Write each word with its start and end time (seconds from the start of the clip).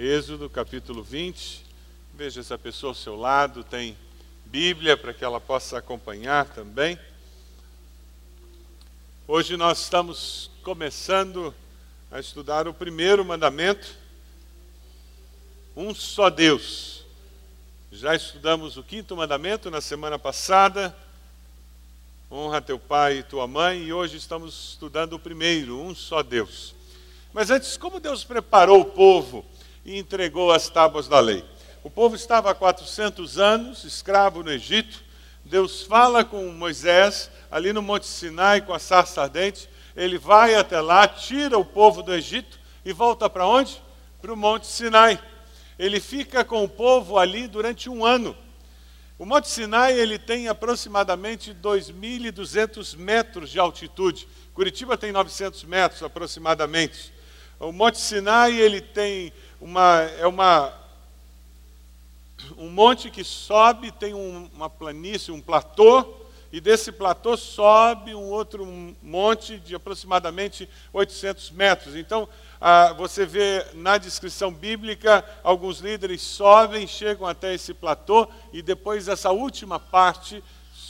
Êxodo 0.00 0.48
capítulo 0.48 1.02
20. 1.02 1.64
Veja 2.14 2.38
essa 2.38 2.56
pessoa 2.56 2.92
ao 2.92 2.94
seu 2.94 3.16
lado, 3.16 3.64
tem 3.64 3.98
Bíblia 4.44 4.96
para 4.96 5.12
que 5.12 5.24
ela 5.24 5.40
possa 5.40 5.76
acompanhar 5.76 6.46
também. 6.46 6.96
Hoje 9.26 9.56
nós 9.56 9.80
estamos 9.80 10.52
começando 10.62 11.52
a 12.12 12.20
estudar 12.20 12.68
o 12.68 12.72
primeiro 12.72 13.24
mandamento, 13.24 13.92
um 15.76 15.92
só 15.92 16.30
Deus. 16.30 17.04
Já 17.90 18.14
estudamos 18.14 18.76
o 18.76 18.84
quinto 18.84 19.16
mandamento 19.16 19.68
na 19.68 19.80
semana 19.80 20.16
passada, 20.16 20.96
honra 22.30 22.62
teu 22.62 22.78
pai 22.78 23.18
e 23.18 23.22
tua 23.24 23.48
mãe, 23.48 23.82
e 23.82 23.92
hoje 23.92 24.16
estamos 24.16 24.74
estudando 24.74 25.14
o 25.14 25.18
primeiro, 25.18 25.76
um 25.76 25.92
só 25.92 26.22
Deus. 26.22 26.72
Mas 27.32 27.50
antes, 27.50 27.76
como 27.76 27.98
Deus 27.98 28.22
preparou 28.22 28.82
o 28.82 28.84
povo 28.84 29.44
e 29.88 29.98
entregou 29.98 30.52
as 30.52 30.68
tábuas 30.68 31.08
da 31.08 31.18
lei? 31.18 31.42
O 31.82 31.88
povo 31.88 32.14
estava 32.14 32.50
há 32.50 32.54
400 32.54 33.38
anos 33.38 33.84
escravo 33.84 34.42
no 34.42 34.52
Egito. 34.52 35.02
Deus 35.42 35.82
fala 35.82 36.22
com 36.22 36.46
Moisés 36.52 37.30
ali 37.50 37.72
no 37.72 37.80
Monte 37.80 38.06
Sinai 38.06 38.60
com 38.60 38.74
a 38.74 38.78
sarça 38.78 39.22
ardente. 39.22 39.66
Ele 39.96 40.18
vai 40.18 40.54
até 40.54 40.78
lá, 40.78 41.08
tira 41.08 41.56
o 41.56 41.64
povo 41.64 42.02
do 42.02 42.14
Egito 42.14 42.60
e 42.84 42.92
volta 42.92 43.30
para 43.30 43.46
onde? 43.46 43.82
Para 44.20 44.30
o 44.30 44.36
Monte 44.36 44.66
Sinai. 44.66 45.18
Ele 45.78 46.00
fica 46.00 46.44
com 46.44 46.62
o 46.62 46.68
povo 46.68 47.16
ali 47.16 47.48
durante 47.48 47.88
um 47.88 48.04
ano. 48.04 48.36
O 49.18 49.24
Monte 49.24 49.48
Sinai 49.48 49.98
ele 49.98 50.18
tem 50.18 50.48
aproximadamente 50.48 51.54
2.200 51.54 52.94
metros 52.94 53.48
de 53.48 53.58
altitude. 53.58 54.28
Curitiba 54.52 54.98
tem 54.98 55.12
900 55.12 55.64
metros 55.64 56.02
aproximadamente. 56.02 57.16
O 57.58 57.72
Monte 57.72 57.98
Sinai 57.98 58.56
ele 58.56 58.80
tem 58.80 59.32
uma 59.60 60.00
é 60.18 60.26
uma 60.26 60.72
um 62.56 62.70
monte 62.70 63.10
que 63.10 63.24
sobe, 63.24 63.90
tem 63.90 64.14
um, 64.14 64.48
uma 64.54 64.70
planície, 64.70 65.32
um 65.32 65.40
platô, 65.40 66.14
e 66.50 66.60
desse 66.60 66.90
platô 66.90 67.36
sobe 67.36 68.14
um 68.14 68.30
outro 68.30 68.64
monte 69.02 69.58
de 69.58 69.74
aproximadamente 69.74 70.68
800 70.92 71.50
metros. 71.50 71.94
Então, 71.94 72.28
ah, 72.60 72.94
você 72.94 73.26
vê 73.26 73.66
na 73.74 73.98
descrição 73.98 74.52
bíblica, 74.52 75.24
alguns 75.42 75.80
líderes 75.80 76.22
sobem, 76.22 76.86
chegam 76.86 77.26
até 77.26 77.54
esse 77.54 77.74
platô, 77.74 78.26
e 78.52 78.62
depois 78.62 79.08
essa 79.08 79.30
última 79.30 79.78
parte, 79.78 80.42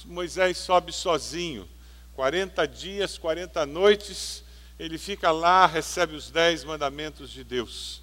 Moisés 0.04 0.58
sobe 0.58 0.92
sozinho. 0.92 1.68
40 2.14 2.66
dias, 2.66 3.18
40 3.18 3.66
noites, 3.66 4.44
ele 4.78 4.98
fica 4.98 5.30
lá, 5.30 5.66
recebe 5.66 6.14
os 6.14 6.30
dez 6.30 6.62
mandamentos 6.62 7.30
de 7.30 7.42
Deus. 7.42 8.00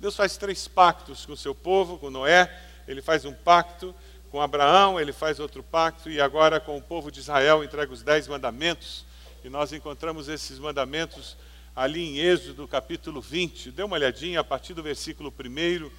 Deus 0.00 0.16
faz 0.16 0.38
três 0.38 0.66
pactos 0.66 1.26
com 1.26 1.34
o 1.34 1.36
seu 1.36 1.54
povo, 1.54 1.98
com 1.98 2.08
Noé. 2.08 2.50
Ele 2.88 3.02
faz 3.02 3.26
um 3.26 3.34
pacto 3.34 3.94
com 4.30 4.40
Abraão, 4.40 4.98
ele 4.98 5.12
faz 5.12 5.38
outro 5.38 5.62
pacto, 5.62 6.08
e 6.08 6.18
agora 6.18 6.58
com 6.58 6.78
o 6.78 6.82
povo 6.82 7.10
de 7.10 7.20
Israel 7.20 7.62
entrega 7.62 7.92
os 7.92 8.02
dez 8.02 8.26
mandamentos. 8.26 9.04
E 9.44 9.50
nós 9.50 9.74
encontramos 9.74 10.26
esses 10.26 10.58
mandamentos 10.58 11.36
ali 11.76 12.00
em 12.00 12.18
Êxodo 12.18 12.66
capítulo 12.66 13.20
20. 13.20 13.72
Dê 13.72 13.82
uma 13.82 13.96
olhadinha 13.96 14.40
a 14.40 14.44
partir 14.44 14.72
do 14.72 14.82
versículo 14.82 15.30
1. 15.38 15.90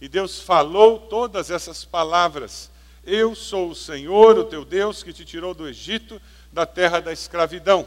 E 0.00 0.08
Deus 0.08 0.40
falou 0.40 1.00
todas 1.00 1.50
essas 1.50 1.84
palavras. 1.84 2.70
Eu 3.04 3.34
sou 3.34 3.70
o 3.70 3.74
Senhor, 3.74 4.38
o 4.38 4.44
teu 4.44 4.64
Deus, 4.64 5.02
que 5.02 5.12
te 5.12 5.24
tirou 5.24 5.54
do 5.54 5.66
Egito, 5.66 6.22
da 6.52 6.64
terra 6.66 7.00
da 7.00 7.12
escravidão. 7.12 7.84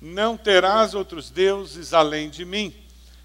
Não 0.00 0.36
terás 0.36 0.94
outros 0.94 1.30
deuses 1.30 1.94
além 1.94 2.28
de 2.28 2.44
mim. 2.44 2.74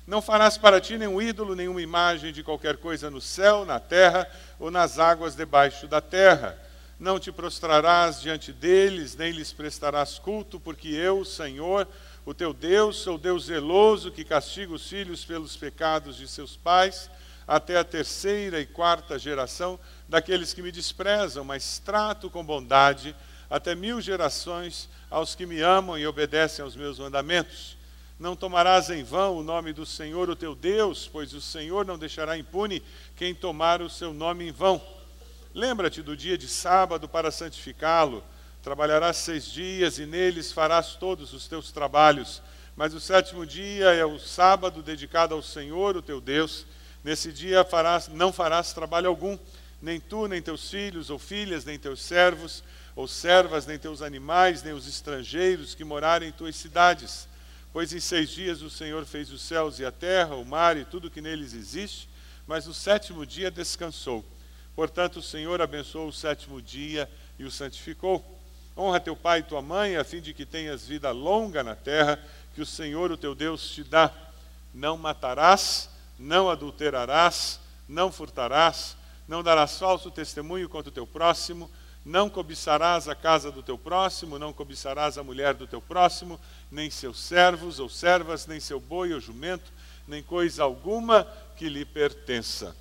Não 0.05 0.21
farás 0.21 0.57
para 0.57 0.81
ti 0.81 0.97
nenhum 0.97 1.21
ídolo, 1.21 1.55
nenhuma 1.55 1.81
imagem 1.81 2.33
de 2.33 2.43
qualquer 2.43 2.77
coisa 2.77 3.09
no 3.09 3.21
céu, 3.21 3.65
na 3.65 3.79
terra 3.79 4.27
ou 4.59 4.71
nas 4.71 4.97
águas 4.97 5.35
debaixo 5.35 5.87
da 5.87 6.01
terra. 6.01 6.57
Não 6.99 7.19
te 7.19 7.31
prostrarás 7.31 8.21
diante 8.21 8.51
deles, 8.51 9.15
nem 9.15 9.31
lhes 9.31 9.53
prestarás 9.53 10.19
culto, 10.19 10.59
porque 10.59 10.87
eu, 10.89 11.23
Senhor, 11.23 11.87
o 12.25 12.33
teu 12.33 12.53
Deus, 12.53 12.97
sou 12.97 13.17
Deus 13.17 13.45
zeloso 13.45 14.11
que 14.11 14.23
castiga 14.23 14.73
os 14.73 14.87
filhos 14.87 15.23
pelos 15.23 15.55
pecados 15.55 16.17
de 16.17 16.27
seus 16.27 16.55
pais, 16.55 17.09
até 17.47 17.77
a 17.77 17.83
terceira 17.83 18.59
e 18.59 18.65
quarta 18.65 19.17
geração 19.17 19.79
daqueles 20.07 20.53
que 20.53 20.61
me 20.61 20.71
desprezam, 20.71 21.43
mas 21.43 21.79
trato 21.79 22.29
com 22.29 22.45
bondade 22.45 23.15
até 23.49 23.75
mil 23.75 23.99
gerações 23.99 24.87
aos 25.09 25.35
que 25.35 25.45
me 25.45 25.61
amam 25.61 25.97
e 25.97 26.07
obedecem 26.07 26.63
aos 26.63 26.75
meus 26.75 26.97
mandamentos. 26.97 27.80
Não 28.21 28.35
tomarás 28.35 28.91
em 28.91 29.03
vão 29.03 29.37
o 29.37 29.43
nome 29.43 29.73
do 29.73 29.83
Senhor, 29.83 30.29
o 30.29 30.35
teu 30.35 30.53
Deus, 30.53 31.09
pois 31.11 31.33
o 31.33 31.41
Senhor 31.41 31.83
não 31.83 31.97
deixará 31.97 32.37
impune 32.37 32.83
quem 33.15 33.33
tomar 33.33 33.81
o 33.81 33.89
seu 33.89 34.13
nome 34.13 34.47
em 34.47 34.51
vão. 34.51 34.79
Lembra-te 35.55 36.03
do 36.03 36.15
dia 36.15 36.37
de 36.37 36.47
sábado 36.47 37.09
para 37.09 37.31
santificá-lo. 37.31 38.23
Trabalharás 38.61 39.17
seis 39.17 39.45
dias 39.45 39.97
e 39.97 40.05
neles 40.05 40.51
farás 40.51 40.93
todos 40.93 41.33
os 41.33 41.47
teus 41.47 41.71
trabalhos. 41.71 42.43
Mas 42.75 42.93
o 42.93 42.99
sétimo 42.99 43.43
dia 43.43 43.85
é 43.85 44.05
o 44.05 44.19
sábado 44.19 44.83
dedicado 44.83 45.33
ao 45.33 45.41
Senhor, 45.41 45.97
o 45.97 46.01
teu 46.03 46.21
Deus. 46.21 46.67
Nesse 47.03 47.33
dia 47.33 47.63
farás, 47.63 48.07
não 48.07 48.31
farás 48.31 48.71
trabalho 48.71 49.09
algum, 49.09 49.35
nem 49.81 49.99
tu, 49.99 50.27
nem 50.27 50.43
teus 50.43 50.69
filhos 50.69 51.09
ou 51.09 51.17
filhas, 51.17 51.65
nem 51.65 51.79
teus 51.79 52.03
servos 52.03 52.63
ou 52.95 53.07
servas, 53.07 53.65
nem 53.65 53.79
teus 53.79 53.99
animais, 53.99 54.61
nem 54.61 54.73
os 54.73 54.87
estrangeiros 54.87 55.73
que 55.73 55.83
morarem 55.83 56.29
em 56.29 56.31
tuas 56.31 56.55
cidades. 56.55 57.30
Pois 57.73 57.93
em 57.93 57.99
seis 57.99 58.29
dias 58.29 58.61
o 58.61 58.69
Senhor 58.69 59.05
fez 59.05 59.31
os 59.31 59.41
céus 59.41 59.79
e 59.79 59.85
a 59.85 59.91
terra, 59.91 60.35
o 60.35 60.43
mar 60.43 60.75
e 60.75 60.83
tudo 60.83 61.09
que 61.09 61.21
neles 61.21 61.53
existe, 61.53 62.09
mas 62.45 62.65
no 62.67 62.73
sétimo 62.73 63.25
dia 63.25 63.49
descansou. 63.49 64.25
Portanto, 64.75 65.19
o 65.19 65.21
Senhor 65.21 65.61
abençoou 65.61 66.09
o 66.09 66.13
sétimo 66.13 66.61
dia 66.61 67.09
e 67.39 67.45
o 67.45 67.51
santificou. 67.51 68.39
Honra 68.77 68.99
teu 68.99 69.15
pai 69.15 69.39
e 69.39 69.43
tua 69.43 69.61
mãe, 69.61 69.95
a 69.95 70.03
fim 70.03 70.19
de 70.19 70.33
que 70.33 70.45
tenhas 70.45 70.85
vida 70.85 71.11
longa 71.11 71.63
na 71.63 71.75
terra, 71.75 72.19
que 72.53 72.61
o 72.61 72.65
Senhor, 72.65 73.11
o 73.11 73.17
teu 73.17 73.33
Deus, 73.33 73.69
te 73.69 73.83
dá. 73.83 74.11
Não 74.73 74.97
matarás, 74.97 75.89
não 76.19 76.49
adulterarás, 76.49 77.59
não 77.87 78.11
furtarás, 78.11 78.97
não 79.27 79.41
darás 79.41 79.77
falso 79.77 80.11
testemunho 80.11 80.67
contra 80.67 80.89
o 80.89 80.93
teu 80.93 81.07
próximo 81.07 81.71
não 82.03 82.29
cobiçarás 82.29 83.07
a 83.07 83.15
casa 83.15 83.51
do 83.51 83.61
teu 83.61 83.77
próximo, 83.77 84.39
não 84.39 84.51
cobiçarás 84.51 85.17
a 85.17 85.23
mulher 85.23 85.53
do 85.53 85.67
teu 85.67 85.81
próximo, 85.81 86.39
nem 86.71 86.89
seus 86.89 87.19
servos 87.19 87.79
ou 87.79 87.89
servas, 87.89 88.47
nem 88.47 88.59
seu 88.59 88.79
boi 88.79 89.13
ou 89.13 89.19
jumento, 89.19 89.71
nem 90.07 90.23
coisa 90.23 90.63
alguma 90.63 91.27
que 91.55 91.69
lhe 91.69 91.85
pertença. 91.85 92.75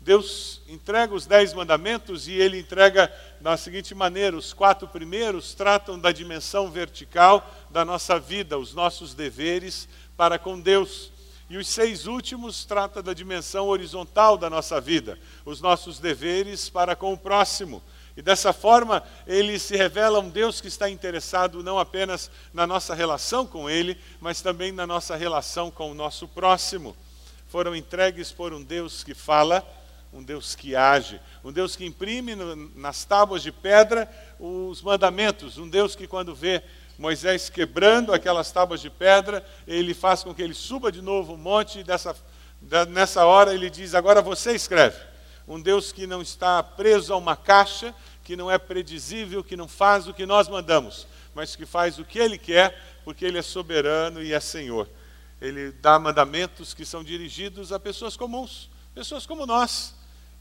Deus 0.00 0.60
entrega 0.68 1.14
os 1.14 1.26
dez 1.26 1.52
mandamentos 1.52 2.28
e 2.28 2.32
ele 2.32 2.58
entrega 2.58 3.12
da 3.40 3.56
seguinte 3.56 3.94
maneira: 3.94 4.36
os 4.36 4.52
quatro 4.52 4.88
primeiros 4.88 5.54
tratam 5.54 5.98
da 5.98 6.10
dimensão 6.12 6.70
vertical 6.70 7.48
da 7.70 7.84
nossa 7.84 8.18
vida, 8.18 8.58
os 8.58 8.74
nossos 8.74 9.14
deveres 9.14 9.88
para 10.16 10.38
com 10.38 10.58
Deus. 10.58 11.12
E 11.50 11.56
os 11.56 11.66
seis 11.66 12.06
últimos 12.06 12.64
tratam 12.64 13.02
da 13.02 13.14
dimensão 13.14 13.68
horizontal 13.68 14.36
da 14.36 14.50
nossa 14.50 14.80
vida, 14.80 15.18
os 15.44 15.60
nossos 15.60 15.98
deveres 15.98 16.68
para 16.68 16.94
com 16.94 17.12
o 17.12 17.18
próximo. 17.18 17.82
E 18.18 18.22
dessa 18.22 18.52
forma, 18.52 19.00
ele 19.28 19.60
se 19.60 19.76
revela 19.76 20.18
um 20.18 20.28
Deus 20.28 20.60
que 20.60 20.66
está 20.66 20.90
interessado 20.90 21.62
não 21.62 21.78
apenas 21.78 22.28
na 22.52 22.66
nossa 22.66 22.92
relação 22.92 23.46
com 23.46 23.70
ele, 23.70 23.96
mas 24.20 24.40
também 24.40 24.72
na 24.72 24.84
nossa 24.84 25.14
relação 25.14 25.70
com 25.70 25.88
o 25.88 25.94
nosso 25.94 26.26
próximo. 26.26 26.96
Foram 27.46 27.76
entregues 27.76 28.32
por 28.32 28.52
um 28.52 28.60
Deus 28.60 29.04
que 29.04 29.14
fala, 29.14 29.64
um 30.12 30.20
Deus 30.20 30.56
que 30.56 30.74
age, 30.74 31.20
um 31.44 31.52
Deus 31.52 31.76
que 31.76 31.86
imprime 31.86 32.34
no, 32.34 32.56
nas 32.74 33.04
tábuas 33.04 33.40
de 33.40 33.52
pedra 33.52 34.10
os 34.40 34.82
mandamentos, 34.82 35.56
um 35.56 35.68
Deus 35.68 35.94
que, 35.94 36.08
quando 36.08 36.34
vê 36.34 36.60
Moisés 36.98 37.48
quebrando 37.48 38.12
aquelas 38.12 38.50
tábuas 38.50 38.80
de 38.80 38.90
pedra, 38.90 39.46
ele 39.64 39.94
faz 39.94 40.24
com 40.24 40.34
que 40.34 40.42
ele 40.42 40.54
suba 40.54 40.90
de 40.90 41.00
novo 41.00 41.34
o 41.34 41.38
monte, 41.38 41.78
e 41.78 41.84
dessa, 41.84 42.16
nessa 42.88 43.24
hora 43.24 43.54
ele 43.54 43.70
diz: 43.70 43.94
Agora 43.94 44.20
você 44.20 44.56
escreve 44.56 44.98
um 45.48 45.58
Deus 45.58 45.90
que 45.90 46.06
não 46.06 46.20
está 46.20 46.62
preso 46.62 47.14
a 47.14 47.16
uma 47.16 47.34
caixa, 47.34 47.94
que 48.28 48.36
não 48.36 48.50
é 48.50 48.58
predizível, 48.58 49.42
que 49.42 49.56
não 49.56 49.66
faz 49.66 50.06
o 50.06 50.12
que 50.12 50.26
nós 50.26 50.48
mandamos, 50.48 51.06
mas 51.34 51.56
que 51.56 51.64
faz 51.64 51.98
o 51.98 52.04
que 52.04 52.18
Ele 52.18 52.36
quer, 52.36 52.78
porque 53.02 53.24
Ele 53.24 53.38
é 53.38 53.42
soberano 53.42 54.22
e 54.22 54.34
é 54.34 54.38
Senhor. 54.38 54.86
Ele 55.40 55.72
dá 55.72 55.98
mandamentos 55.98 56.74
que 56.74 56.84
são 56.84 57.02
dirigidos 57.02 57.72
a 57.72 57.80
pessoas 57.80 58.18
comuns, 58.18 58.68
pessoas 58.94 59.24
como 59.24 59.46
nós, 59.46 59.94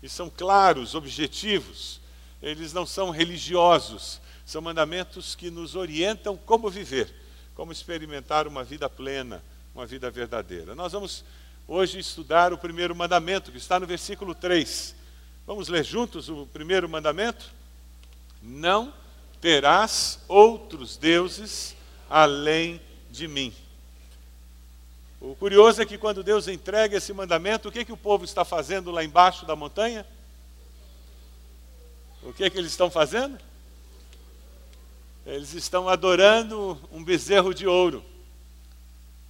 e 0.04 0.10
são 0.10 0.30
claros, 0.30 0.96
objetivos. 0.96 2.02
Eles 2.42 2.74
não 2.74 2.86
são 2.86 3.10
religiosos, 3.10 4.20
são 4.46 4.62
mandamentos 4.62 5.34
que 5.34 5.50
nos 5.50 5.74
orientam 5.74 6.36
como 6.36 6.70
viver, 6.70 7.10
como 7.56 7.72
experimentar 7.72 8.48
uma 8.48 8.66
vida 8.66 8.90
plena, 8.90 9.42
uma 9.74 9.86
vida 9.86 10.12
verdadeira. 10.12 10.76
Nós 10.76 10.92
vamos 10.92 11.24
hoje 11.66 12.00
estudar 12.00 12.52
o 12.52 12.58
primeiro 12.58 12.94
mandamento, 12.94 13.50
que 13.50 13.58
está 13.58 13.80
no 13.80 13.88
versículo 13.88 14.36
3. 14.36 14.94
Vamos 15.46 15.70
ler 15.70 15.86
juntos 15.86 16.28
o 16.28 16.46
primeiro 16.48 16.90
mandamento? 16.90 17.56
Não 18.42 18.94
terás 19.42 20.20
outros 20.28 20.98
deuses 20.98 21.76
além 22.10 22.82
de 23.10 23.28
mim. 23.28 23.54
O 25.20 25.36
curioso 25.36 25.82
é 25.82 25.86
que 25.86 25.98
quando 25.98 26.24
Deus 26.24 26.48
entrega 26.48 26.98
esse 26.98 27.12
mandamento, 27.12 27.70
o 27.70 27.72
que, 27.72 27.84
que 27.84 27.92
o 27.92 27.98
povo 27.98 28.24
está 28.24 28.46
fazendo 28.46 28.92
lá 28.92 29.04
embaixo 29.04 29.46
da 29.46 29.56
montanha? 29.56 30.06
O 32.22 32.32
que, 32.32 32.50
que 32.50 32.58
eles 32.58 32.72
estão 32.72 32.90
fazendo? 32.90 33.38
Eles 35.26 35.54
estão 35.54 35.90
adorando 35.90 36.80
um 36.92 37.04
bezerro 37.04 37.54
de 37.54 37.66
ouro. 37.66 38.04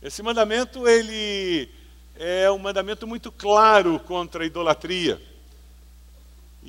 Esse 0.01 0.21
mandamento 0.21 0.88
ele 0.88 1.69
é 2.15 2.51
um 2.51 2.57
mandamento 2.57 3.07
muito 3.07 3.31
claro 3.31 4.00
contra 4.00 4.44
a 4.44 4.45
idolatria. 4.45 5.21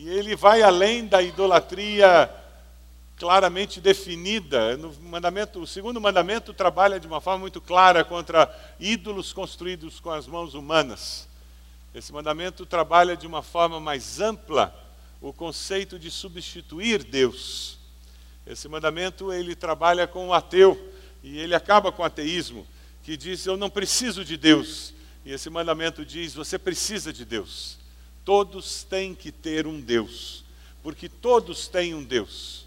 E 0.00 0.08
ele 0.08 0.36
vai 0.36 0.62
além 0.62 1.08
da 1.08 1.20
idolatria 1.20 2.32
claramente 3.16 3.80
definida. 3.80 4.76
No 4.76 4.92
mandamento, 5.02 5.58
o 5.58 5.66
segundo 5.66 6.00
mandamento 6.00 6.54
trabalha 6.54 7.00
de 7.00 7.08
uma 7.08 7.20
forma 7.20 7.40
muito 7.40 7.60
clara 7.60 8.04
contra 8.04 8.48
ídolos 8.78 9.32
construídos 9.32 9.98
com 9.98 10.12
as 10.12 10.28
mãos 10.28 10.54
humanas. 10.54 11.28
Esse 11.92 12.12
mandamento 12.12 12.64
trabalha 12.64 13.16
de 13.16 13.26
uma 13.26 13.42
forma 13.42 13.80
mais 13.80 14.20
ampla 14.20 14.72
o 15.20 15.32
conceito 15.32 15.98
de 15.98 16.12
substituir 16.12 17.02
Deus. 17.02 17.76
Esse 18.46 18.68
mandamento 18.68 19.32
ele 19.32 19.56
trabalha 19.56 20.06
com 20.06 20.28
o 20.28 20.32
ateu 20.32 20.92
e 21.24 21.40
ele 21.40 21.56
acaba 21.56 21.90
com 21.90 22.02
o 22.02 22.06
ateísmo, 22.06 22.64
que 23.02 23.16
diz 23.16 23.44
eu 23.44 23.56
não 23.56 23.68
preciso 23.68 24.24
de 24.24 24.36
Deus. 24.36 24.94
E 25.24 25.32
esse 25.32 25.50
mandamento 25.50 26.04
diz 26.04 26.34
você 26.34 26.56
precisa 26.56 27.12
de 27.12 27.24
Deus. 27.24 27.77
Todos 28.28 28.82
têm 28.82 29.14
que 29.14 29.32
ter 29.32 29.66
um 29.66 29.80
Deus, 29.80 30.44
porque 30.82 31.08
todos 31.08 31.66
têm 31.66 31.94
um 31.94 32.04
Deus. 32.04 32.66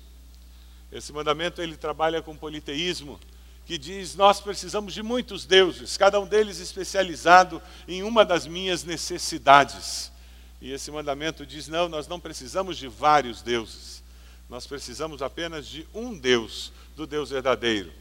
Esse 0.92 1.14
mandamento 1.14 1.62
ele 1.62 1.78
trabalha 1.78 2.20
com 2.20 2.36
politeísmo, 2.36 3.20
que 3.64 3.78
diz: 3.78 4.16
nós 4.16 4.42
precisamos 4.42 4.92
de 4.92 5.04
muitos 5.04 5.46
deuses, 5.46 5.98
cada 5.98 6.20
um 6.20 6.26
deles 6.26 6.60
especializado 6.60 7.62
em 7.88 8.02
uma 8.02 8.26
das 8.26 8.48
minhas 8.48 8.84
necessidades. 8.84 10.12
E 10.60 10.72
esse 10.72 10.90
mandamento 10.90 11.46
diz: 11.46 11.68
não, 11.68 11.88
nós 11.88 12.08
não 12.08 12.20
precisamos 12.20 12.76
de 12.76 12.88
vários 12.88 13.44
deuses, 13.44 14.02
nós 14.50 14.66
precisamos 14.66 15.22
apenas 15.22 15.68
de 15.68 15.88
um 15.94 16.18
Deus, 16.18 16.74
do 16.96 17.06
Deus 17.06 17.30
verdadeiro. 17.30 17.94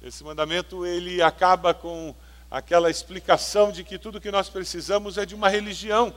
Esse 0.00 0.22
mandamento 0.22 0.86
ele 0.86 1.20
acaba 1.20 1.74
com 1.74 2.14
aquela 2.48 2.88
explicação 2.88 3.72
de 3.72 3.82
que 3.82 3.98
tudo 3.98 4.20
que 4.20 4.30
nós 4.30 4.48
precisamos 4.48 5.18
é 5.18 5.26
de 5.26 5.34
uma 5.34 5.48
religião, 5.48 6.14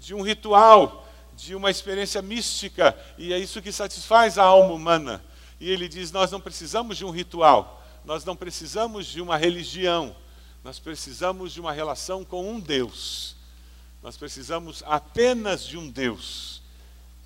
de 0.00 0.14
um 0.14 0.22
ritual, 0.22 1.06
de 1.36 1.54
uma 1.54 1.70
experiência 1.70 2.22
mística, 2.22 2.96
e 3.18 3.32
é 3.32 3.38
isso 3.38 3.60
que 3.60 3.70
satisfaz 3.70 4.38
a 4.38 4.44
alma 4.44 4.72
humana. 4.74 5.22
E 5.60 5.70
ele 5.70 5.86
diz: 5.88 6.10
Nós 6.10 6.30
não 6.30 6.40
precisamos 6.40 6.96
de 6.96 7.04
um 7.04 7.10
ritual, 7.10 7.84
nós 8.04 8.24
não 8.24 8.34
precisamos 8.34 9.06
de 9.06 9.20
uma 9.20 9.36
religião, 9.36 10.16
nós 10.64 10.78
precisamos 10.78 11.52
de 11.52 11.60
uma 11.60 11.72
relação 11.72 12.24
com 12.24 12.50
um 12.50 12.58
Deus. 12.58 13.36
Nós 14.02 14.16
precisamos 14.16 14.82
apenas 14.86 15.62
de 15.64 15.76
um 15.76 15.88
Deus. 15.88 16.62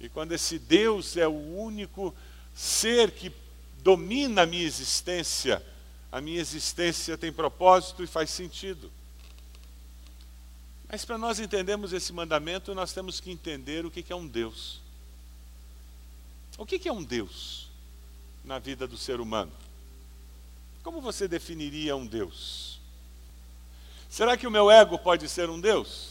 E 0.01 0.09
quando 0.09 0.33
esse 0.33 0.59
Deus 0.59 1.17
é 1.17 1.29
o 1.29 1.57
único 1.57 2.13
ser 2.53 3.13
que 3.13 3.33
domina 3.79 4.43
a 4.43 4.47
minha 4.47 4.65
existência, 4.65 5.65
a 6.11 6.21
minha 6.21 6.41
existência 6.41 7.17
tem 7.17 7.33
propósito 7.33 8.03
e 8.03 8.07
faz 8.09 8.31
sentido. 8.31 8.91
Mas 10.95 11.05
para 11.05 11.19
nós 11.19 11.41
entendermos 11.41 11.93
esse 11.93 12.13
mandamento, 12.13 12.73
nós 12.73 12.93
temos 12.93 13.19
que 13.19 13.29
entender 13.29 13.85
o 13.85 13.91
que 13.91 14.13
é 14.13 14.15
um 14.15 14.29
Deus. 14.29 14.81
O 16.57 16.65
que 16.65 16.89
é 16.89 16.93
um 16.93 17.03
Deus 17.03 17.69
na 18.45 18.61
vida 18.61 18.87
do 18.87 18.97
ser 18.97 19.19
humano? 19.19 19.51
Como 20.85 21.01
você 21.01 21.27
definiria 21.27 21.97
um 21.97 22.07
Deus? 22.07 22.79
Será 24.09 24.37
que 24.37 24.47
o 24.47 24.51
meu 24.53 24.71
ego 24.71 24.97
pode 24.97 25.29
ser 25.29 25.51
um 25.51 25.61
Deus? 25.61 26.11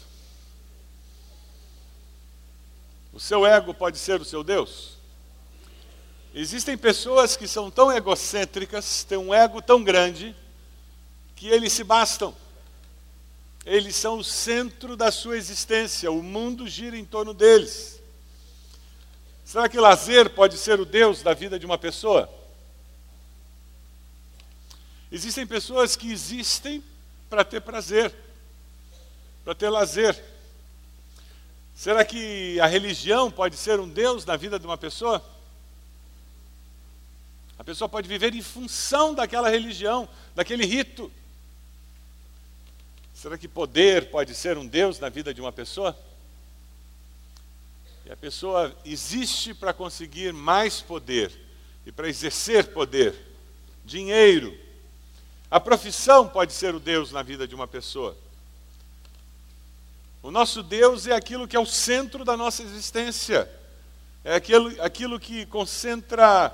O 3.14 3.22
seu 3.22 3.46
ego 3.46 3.74
pode 3.74 3.98
ser 3.98 4.20
o 4.20 4.26
seu 4.26 4.44
Deus? 4.44 4.98
Existem 6.36 6.78
pessoas 6.78 7.38
que 7.38 7.48
são 7.48 7.72
tão 7.72 7.90
egocêntricas, 7.90 9.06
têm 9.06 9.18
um 9.18 9.34
ego 9.34 9.62
tão 9.62 9.82
grande, 9.82 10.36
que 11.38 11.48
eles 11.48 11.72
se 11.72 11.86
bastam. 11.86 12.36
Eles 13.65 13.95
são 13.95 14.18
o 14.18 14.24
centro 14.24 14.98
da 14.98 15.12
sua 15.12 15.38
existência, 15.38 16.12
o 16.12 16.21
mundo 16.21 16.68
gira 16.68 16.98
em 16.98 17.06
torno 17.06 17.33
deles. 17.33 18.01
Será 19.45 19.69
que 19.69 19.80
lazer 19.80 20.30
pode 20.31 20.57
ser 20.57 20.80
o 20.80 20.86
Deus 20.86 21.21
da 21.21 21.33
vida 21.33 21.57
de 21.57 21.65
uma 21.65 21.77
pessoa? 21.77 22.30
Existem 25.12 25.45
pessoas 25.45 25.95
que 25.95 26.12
existem 26.12 26.83
para 27.30 27.44
ter 27.45 27.62
prazer, 27.62 28.13
para 29.45 29.54
ter 29.54 29.69
lazer. 29.69 30.21
Será 31.75 32.04
que 32.04 32.60
a 32.60 32.65
religião 32.65 33.30
pode 33.31 33.56
ser 33.56 33.80
um 33.80 33.88
Deus 33.88 34.25
na 34.25 34.36
vida 34.36 34.60
de 34.60 34.65
uma 34.65 34.77
pessoa? 34.77 35.24
A 37.57 37.63
pessoa 37.63 37.88
pode 37.88 38.07
viver 38.07 38.33
em 38.33 38.42
função 38.42 39.13
daquela 39.13 39.50
religião, 39.50 40.10
daquele 40.36 40.65
rito. 40.65 41.12
Será 43.24 43.38
que 43.38 43.48
poder 43.48 44.12
pode 44.12 44.36
ser 44.36 44.58
um 44.58 44.68
Deus 44.68 45.00
na 45.00 45.08
vida 45.08 45.34
de 45.34 45.40
uma 45.40 45.54
pessoa? 45.54 45.98
E 48.06 48.12
a 48.12 48.18
pessoa 48.18 48.75
existe 48.84 49.54
para 49.54 49.72
conseguir 49.72 50.34
mais 50.34 50.81
poder 50.81 51.31
e 51.86 51.92
para 51.94 52.10
exercer 52.10 52.74
poder, 52.74 53.16
dinheiro. 53.86 54.54
A 55.50 55.58
profissão 55.58 56.28
pode 56.28 56.52
ser 56.52 56.75
o 56.75 56.81
Deus 56.81 57.14
na 57.14 57.24
vida 57.24 57.48
de 57.48 57.56
uma 57.56 57.66
pessoa. 57.66 58.18
O 60.22 60.30
nosso 60.30 60.62
Deus 60.62 61.08
é 61.08 61.16
aquilo 61.16 61.48
que 61.48 61.56
é 61.56 61.60
o 61.62 61.66
centro 61.66 62.25
da 62.25 62.36
nossa 62.36 62.62
existência, 62.62 63.50
é 64.22 64.36
aquilo, 64.36 64.81
aquilo 64.81 65.18
que 65.18 65.46
concentra 65.46 66.50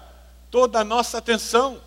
toda 0.51 0.81
a 0.81 0.83
nossa 0.83 1.17
atenção. 1.17 1.81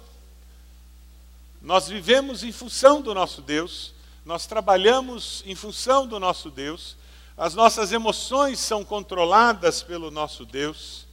Nós 1.60 1.86
vivemos 1.86 2.42
em 2.42 2.50
função 2.50 3.00
do 3.00 3.14
nosso 3.14 3.40
Deus 3.42 3.94
nós 4.24 4.46
trabalhamos 4.46 5.42
em 5.46 5.54
função 5.54 6.06
do 6.06 6.20
nosso 6.20 6.50
Deus, 6.50 6.96
as 7.36 7.54
nossas 7.54 7.92
emoções 7.92 8.58
são 8.58 8.84
controladas 8.84 9.82
pelo 9.82 10.10
nosso 10.10 10.44
Deus. 10.44 11.06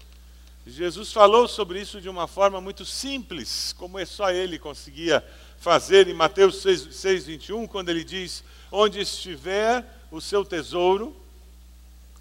Jesus 0.68 1.12
falou 1.12 1.48
sobre 1.48 1.82
isso 1.82 2.00
de 2.00 2.08
uma 2.08 2.28
forma 2.28 2.62
muito 2.62 2.86
simples, 2.86 3.74
como 3.78 3.98
é 3.98 4.06
só 4.06 4.30
ele 4.30 4.60
conseguia 4.60 5.26
fazer 5.60 6.08
em 6.08 6.14
Mateus 6.14 6.62
6, 6.62 6.96
6 6.96 7.26
21, 7.26 7.68
quando 7.68 7.90
ele 7.90 8.04
diz: 8.04 8.44
Onde 8.72 9.00
estiver 9.00 9.84
o 10.12 10.22
seu 10.22 10.46
tesouro, 10.46 11.16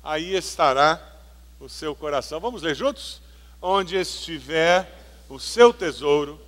aí 0.02 0.34
estará 0.34 1.00
o 1.60 1.68
seu 1.68 1.94
coração. 1.94 2.40
Vamos 2.40 2.62
ler 2.62 2.74
juntos? 2.74 3.20
Onde 3.60 3.96
estiver 3.96 4.90
o 5.28 5.38
seu 5.38 5.72
tesouro, 5.72 6.40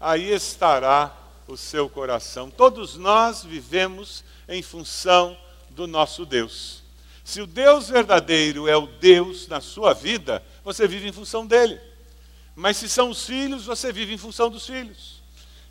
aí 0.00 0.32
estará 0.32 1.14
o 1.46 1.56
seu 1.56 1.88
coração. 1.88 2.50
Todos 2.50 2.96
nós 2.96 3.44
vivemos 3.44 4.24
em 4.48 4.62
função 4.62 5.36
do 5.70 5.86
nosso 5.86 6.24
Deus. 6.24 6.82
Se 7.24 7.40
o 7.40 7.46
Deus 7.46 7.88
verdadeiro 7.88 8.68
é 8.68 8.76
o 8.76 8.86
Deus 8.86 9.48
na 9.48 9.60
sua 9.60 9.94
vida, 9.94 10.42
você 10.62 10.86
vive 10.86 11.08
em 11.08 11.12
função 11.12 11.46
dele. 11.46 11.80
Mas 12.54 12.76
se 12.76 12.88
são 12.88 13.10
os 13.10 13.24
filhos, 13.24 13.64
você 13.64 13.92
vive 13.92 14.14
em 14.14 14.18
função 14.18 14.50
dos 14.50 14.66
filhos. 14.66 15.22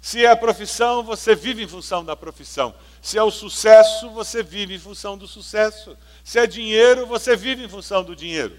Se 0.01 0.25
é 0.25 0.30
a 0.30 0.36
profissão, 0.36 1.01
você 1.01 1.34
vive 1.34 1.63
em 1.63 1.68
função 1.68 2.03
da 2.03 2.15
profissão. 2.15 2.75
Se 3.01 3.18
é 3.18 3.24
o 3.24 3.32
sucesso, 3.32 4.10
você 4.10 4.44
vive 4.44 4.75
em 4.75 4.80
função 4.80 5.18
do 5.18 5.27
sucesso. 5.27 5.96
Se 6.25 6.39
é 6.39 6.46
dinheiro, 6.46 7.06
você 7.06 7.38
vive 7.38 7.63
em 7.63 7.70
função 7.70 8.03
do 8.03 8.15
dinheiro. 8.15 8.58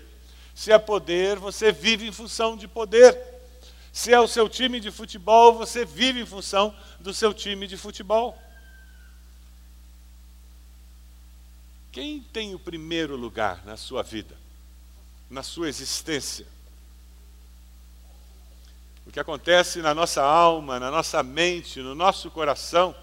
Se 0.54 0.72
é 0.72 0.78
poder, 0.78 1.38
você 1.38 1.70
vive 1.70 2.06
em 2.06 2.12
função 2.12 2.56
de 2.56 2.66
poder. 2.66 3.18
Se 3.92 4.12
é 4.12 4.18
o 4.18 4.26
seu 4.26 4.48
time 4.48 4.80
de 4.80 4.90
futebol, 4.90 5.52
você 5.52 5.84
vive 5.84 6.20
em 6.20 6.26
função 6.26 6.74
do 7.04 7.12
seu 7.12 7.34
time 7.34 7.66
de 7.66 7.76
futebol. 7.76 8.34
Quem 11.92 12.22
tem 12.22 12.54
o 12.54 12.58
primeiro 12.58 13.14
lugar 13.14 13.62
na 13.66 13.76
sua 13.76 14.02
vida, 14.02 14.34
na 15.28 15.42
sua 15.42 15.68
existência? 15.68 16.46
O 19.06 19.12
que 19.12 19.20
acontece 19.20 19.82
na 19.82 19.94
nossa 19.94 20.22
alma, 20.22 20.80
na 20.80 20.90
nossa 20.90 21.22
mente, 21.22 21.80
no 21.80 21.94
nosso 21.94 22.30
coração, 22.30 22.96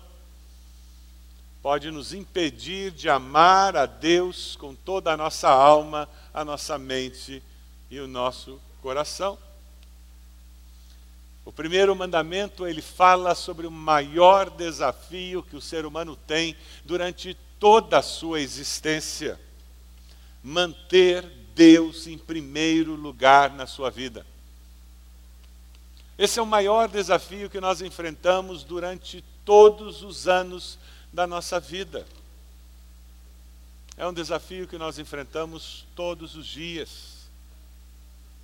pode 1.62 1.92
nos 1.92 2.12
impedir 2.12 2.90
de 2.90 3.08
amar 3.08 3.78
a 3.78 3.86
Deus 3.86 4.56
com 4.56 4.74
toda 4.74 5.14
a 5.14 5.18
nossa 5.18 5.48
alma, 5.48 6.10
a 6.34 6.44
nossa 6.44 6.76
mente 6.80 7.42
e 7.88 8.00
o 8.00 8.08
nosso 8.08 8.60
coração. 8.82 9.38
O 11.44 11.52
primeiro 11.52 11.96
mandamento, 11.96 12.68
ele 12.68 12.82
fala 12.82 13.34
sobre 13.34 13.66
o 13.66 13.72
maior 13.72 14.50
desafio 14.50 15.42
que 15.42 15.56
o 15.56 15.62
ser 15.62 15.86
humano 15.86 16.16
tem 16.16 16.56
durante 16.86 17.36
toda 17.60 17.98
a 17.98 18.04
sua 18.04 18.40
existência: 18.40 19.40
manter 20.44 21.24
Deus 21.56 22.06
em 22.08 22.18
primeiro 22.18 22.94
lugar 22.96 23.52
na 23.52 23.66
sua 23.66 23.90
vida. 23.90 24.26
Esse 26.18 26.38
é 26.38 26.42
o 26.42 26.46
maior 26.46 26.88
desafio 26.88 27.50
que 27.50 27.60
nós 27.60 27.82
enfrentamos 27.82 28.64
durante 28.64 29.24
todos 29.44 30.04
os 30.04 30.28
anos 30.28 30.78
da 31.12 31.26
nossa 31.26 31.60
vida. 31.60 32.06
É 33.98 34.06
um 34.06 34.14
desafio 34.14 34.68
que 34.68 34.78
nós 34.78 35.00
enfrentamos 35.00 35.86
todos 35.96 36.36
os 36.36 36.46
dias. 36.46 37.30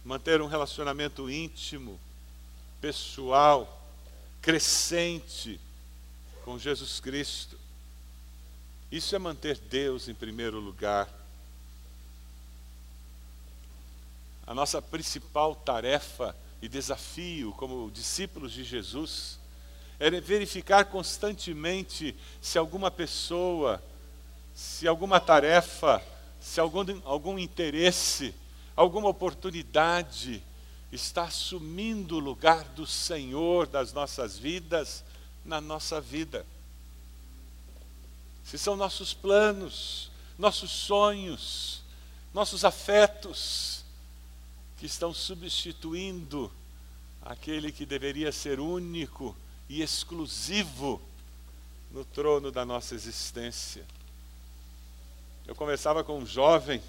Manter 0.03 0.41
um 0.41 0.47
relacionamento 0.47 1.29
íntimo, 1.29 1.99
pessoal, 2.79 3.81
crescente 4.41 5.59
com 6.43 6.57
Jesus 6.57 6.99
Cristo. 6.99 7.57
Isso 8.91 9.15
é 9.15 9.19
manter 9.19 9.57
Deus 9.57 10.07
em 10.07 10.13
primeiro 10.13 10.59
lugar. 10.59 11.09
A 14.45 14.53
nossa 14.53 14.81
principal 14.81 15.55
tarefa 15.55 16.35
e 16.61 16.69
desafio 16.69 17.51
como 17.53 17.91
discípulos 17.91 18.53
de 18.53 18.63
Jesus 18.63 19.39
é 19.99 20.09
verificar 20.09 20.85
constantemente 20.85 22.15
se 22.39 22.57
alguma 22.57 22.89
pessoa, 22.89 23.83
se 24.53 24.87
alguma 24.87 25.19
tarefa, 25.19 26.01
se 26.39 26.59
algum, 26.59 27.01
algum 27.03 27.37
interesse, 27.37 28.33
alguma 28.75 29.09
oportunidade 29.09 30.41
está 30.91 31.23
assumindo 31.23 32.15
o 32.15 32.19
lugar 32.19 32.63
do 32.63 32.85
Senhor 32.87 33.67
das 33.67 33.91
nossas 33.91 34.37
vidas 34.37 35.03
na 35.43 35.59
nossa 35.59 35.99
vida. 35.99 36.45
Se 38.43 38.57
são 38.57 38.75
nossos 38.77 39.13
planos, 39.13 40.09
nossos 40.37 40.71
sonhos, 40.71 41.81
nossos 42.33 42.63
afetos 42.63 43.83
que 44.77 44.85
estão 44.85 45.13
substituindo 45.13 46.51
aquele 47.21 47.71
que 47.71 47.85
deveria 47.85 48.31
ser 48.31 48.59
único 48.59 49.35
e 49.67 49.81
exclusivo 49.81 51.01
no 51.91 52.05
trono 52.05 52.51
da 52.51 52.65
nossa 52.65 52.95
existência. 52.95 53.83
Eu 55.45 55.55
conversava 55.55 56.03
com 56.03 56.19
um 56.19 56.25
jovem 56.25 56.81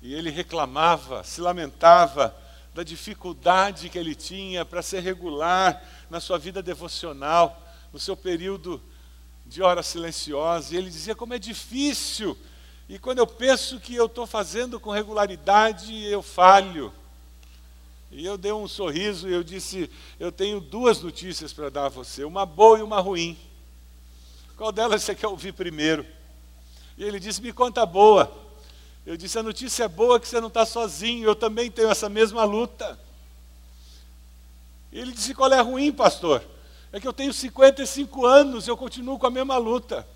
e 0.00 0.14
ele 0.14 0.30
reclamava, 0.30 1.24
se 1.24 1.40
lamentava 1.40 2.34
da 2.78 2.84
dificuldade 2.84 3.88
que 3.88 3.98
ele 3.98 4.14
tinha 4.14 4.64
para 4.64 4.82
ser 4.82 5.00
regular 5.00 5.82
na 6.08 6.20
sua 6.20 6.38
vida 6.38 6.62
devocional, 6.62 7.60
no 7.92 7.98
seu 7.98 8.16
período 8.16 8.80
de 9.44 9.60
hora 9.60 9.82
silenciosa. 9.82 10.72
E 10.72 10.76
ele 10.76 10.88
dizia 10.88 11.12
como 11.12 11.34
é 11.34 11.40
difícil. 11.40 12.38
E 12.88 12.96
quando 12.96 13.18
eu 13.18 13.26
penso 13.26 13.80
que 13.80 13.96
eu 13.96 14.06
estou 14.06 14.28
fazendo 14.28 14.78
com 14.78 14.92
regularidade, 14.92 15.92
eu 16.04 16.22
falho. 16.22 16.94
E 18.12 18.24
eu 18.24 18.38
dei 18.38 18.52
um 18.52 18.68
sorriso 18.68 19.28
e 19.28 19.32
eu 19.32 19.42
disse: 19.42 19.90
Eu 20.20 20.30
tenho 20.30 20.60
duas 20.60 21.02
notícias 21.02 21.52
para 21.52 21.70
dar 21.70 21.86
a 21.86 21.88
você, 21.88 22.22
uma 22.22 22.46
boa 22.46 22.78
e 22.78 22.82
uma 22.82 23.00
ruim. 23.00 23.36
Qual 24.56 24.70
delas 24.70 25.02
você 25.02 25.16
quer 25.16 25.26
ouvir 25.26 25.52
primeiro? 25.52 26.06
E 26.96 27.02
ele 27.02 27.18
disse: 27.18 27.42
Me 27.42 27.52
conta 27.52 27.82
a 27.82 27.86
boa. 27.86 28.47
Eu 29.08 29.16
disse: 29.16 29.38
A 29.38 29.42
notícia 29.42 29.84
é 29.84 29.88
boa 29.88 30.20
que 30.20 30.28
você 30.28 30.38
não 30.38 30.48
está 30.48 30.66
sozinho, 30.66 31.26
eu 31.26 31.34
também 31.34 31.70
tenho 31.70 31.90
essa 31.90 32.10
mesma 32.10 32.44
luta. 32.44 33.00
Ele 34.92 35.12
disse: 35.12 35.34
Qual 35.34 35.50
é 35.50 35.58
ruim, 35.62 35.90
pastor? 35.90 36.44
É 36.92 37.00
que 37.00 37.08
eu 37.08 37.12
tenho 37.14 37.32
55 37.32 38.26
anos 38.26 38.66
e 38.66 38.70
eu 38.70 38.76
continuo 38.76 39.18
com 39.18 39.26
a 39.26 39.30
mesma 39.30 39.56
luta. 39.56 40.06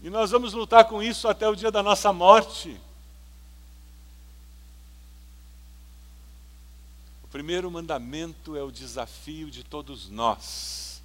E 0.00 0.08
nós 0.08 0.30
vamos 0.30 0.52
lutar 0.52 0.84
com 0.84 1.02
isso 1.02 1.26
até 1.26 1.48
o 1.48 1.56
dia 1.56 1.72
da 1.72 1.82
nossa 1.82 2.12
morte. 2.12 2.80
O 7.24 7.26
primeiro 7.26 7.68
mandamento 7.68 8.56
é 8.56 8.62
o 8.62 8.70
desafio 8.70 9.50
de 9.50 9.64
todos 9.64 10.08
nós, 10.08 11.02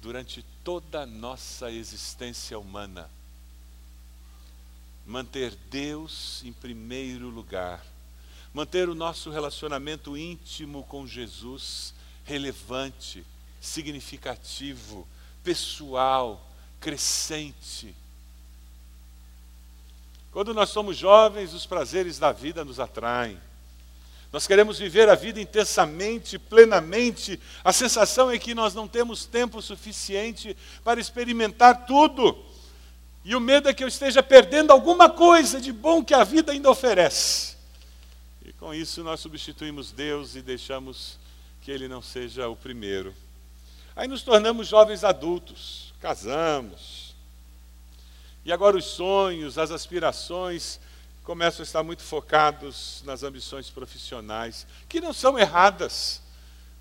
durante 0.00 0.42
toda 0.64 1.02
a 1.02 1.06
nossa 1.06 1.70
existência 1.70 2.58
humana. 2.58 3.10
Manter 5.10 5.56
Deus 5.70 6.40
em 6.44 6.52
primeiro 6.52 7.28
lugar 7.28 7.84
manter 8.52 8.88
o 8.88 8.94
nosso 8.94 9.30
relacionamento 9.30 10.16
íntimo 10.16 10.82
com 10.84 11.06
Jesus 11.06 11.94
relevante, 12.24 13.24
significativo, 13.60 15.06
pessoal, 15.42 16.48
crescente. 16.80 17.94
Quando 20.32 20.54
nós 20.54 20.70
somos 20.70 20.96
jovens, 20.96 21.52
os 21.52 21.66
prazeres 21.66 22.18
da 22.18 22.32
vida 22.32 22.64
nos 22.64 22.78
atraem. 22.78 23.38
Nós 24.32 24.46
queremos 24.46 24.78
viver 24.78 25.08
a 25.08 25.16
vida 25.16 25.40
intensamente, 25.40 26.38
plenamente. 26.38 27.40
A 27.64 27.72
sensação 27.72 28.30
é 28.30 28.38
que 28.38 28.54
nós 28.54 28.74
não 28.74 28.86
temos 28.86 29.24
tempo 29.26 29.60
suficiente 29.60 30.56
para 30.84 31.00
experimentar 31.00 31.84
tudo. 31.84 32.49
E 33.24 33.36
o 33.36 33.40
medo 33.40 33.68
é 33.68 33.74
que 33.74 33.84
eu 33.84 33.88
esteja 33.88 34.22
perdendo 34.22 34.70
alguma 34.70 35.08
coisa 35.08 35.60
de 35.60 35.72
bom 35.72 36.02
que 36.02 36.14
a 36.14 36.24
vida 36.24 36.52
ainda 36.52 36.70
oferece. 36.70 37.56
E 38.44 38.52
com 38.52 38.72
isso 38.72 39.04
nós 39.04 39.20
substituímos 39.20 39.92
Deus 39.92 40.34
e 40.34 40.42
deixamos 40.42 41.18
que 41.60 41.70
Ele 41.70 41.86
não 41.86 42.00
seja 42.00 42.48
o 42.48 42.56
primeiro. 42.56 43.14
Aí 43.94 44.08
nos 44.08 44.22
tornamos 44.22 44.68
jovens 44.68 45.04
adultos, 45.04 45.92
casamos. 46.00 47.14
E 48.44 48.50
agora 48.50 48.78
os 48.78 48.86
sonhos, 48.86 49.58
as 49.58 49.70
aspirações 49.70 50.80
começam 51.22 51.62
a 51.62 51.64
estar 51.64 51.82
muito 51.82 52.02
focados 52.02 53.02
nas 53.04 53.22
ambições 53.22 53.68
profissionais, 53.68 54.66
que 54.88 55.00
não 55.00 55.12
são 55.12 55.38
erradas, 55.38 56.22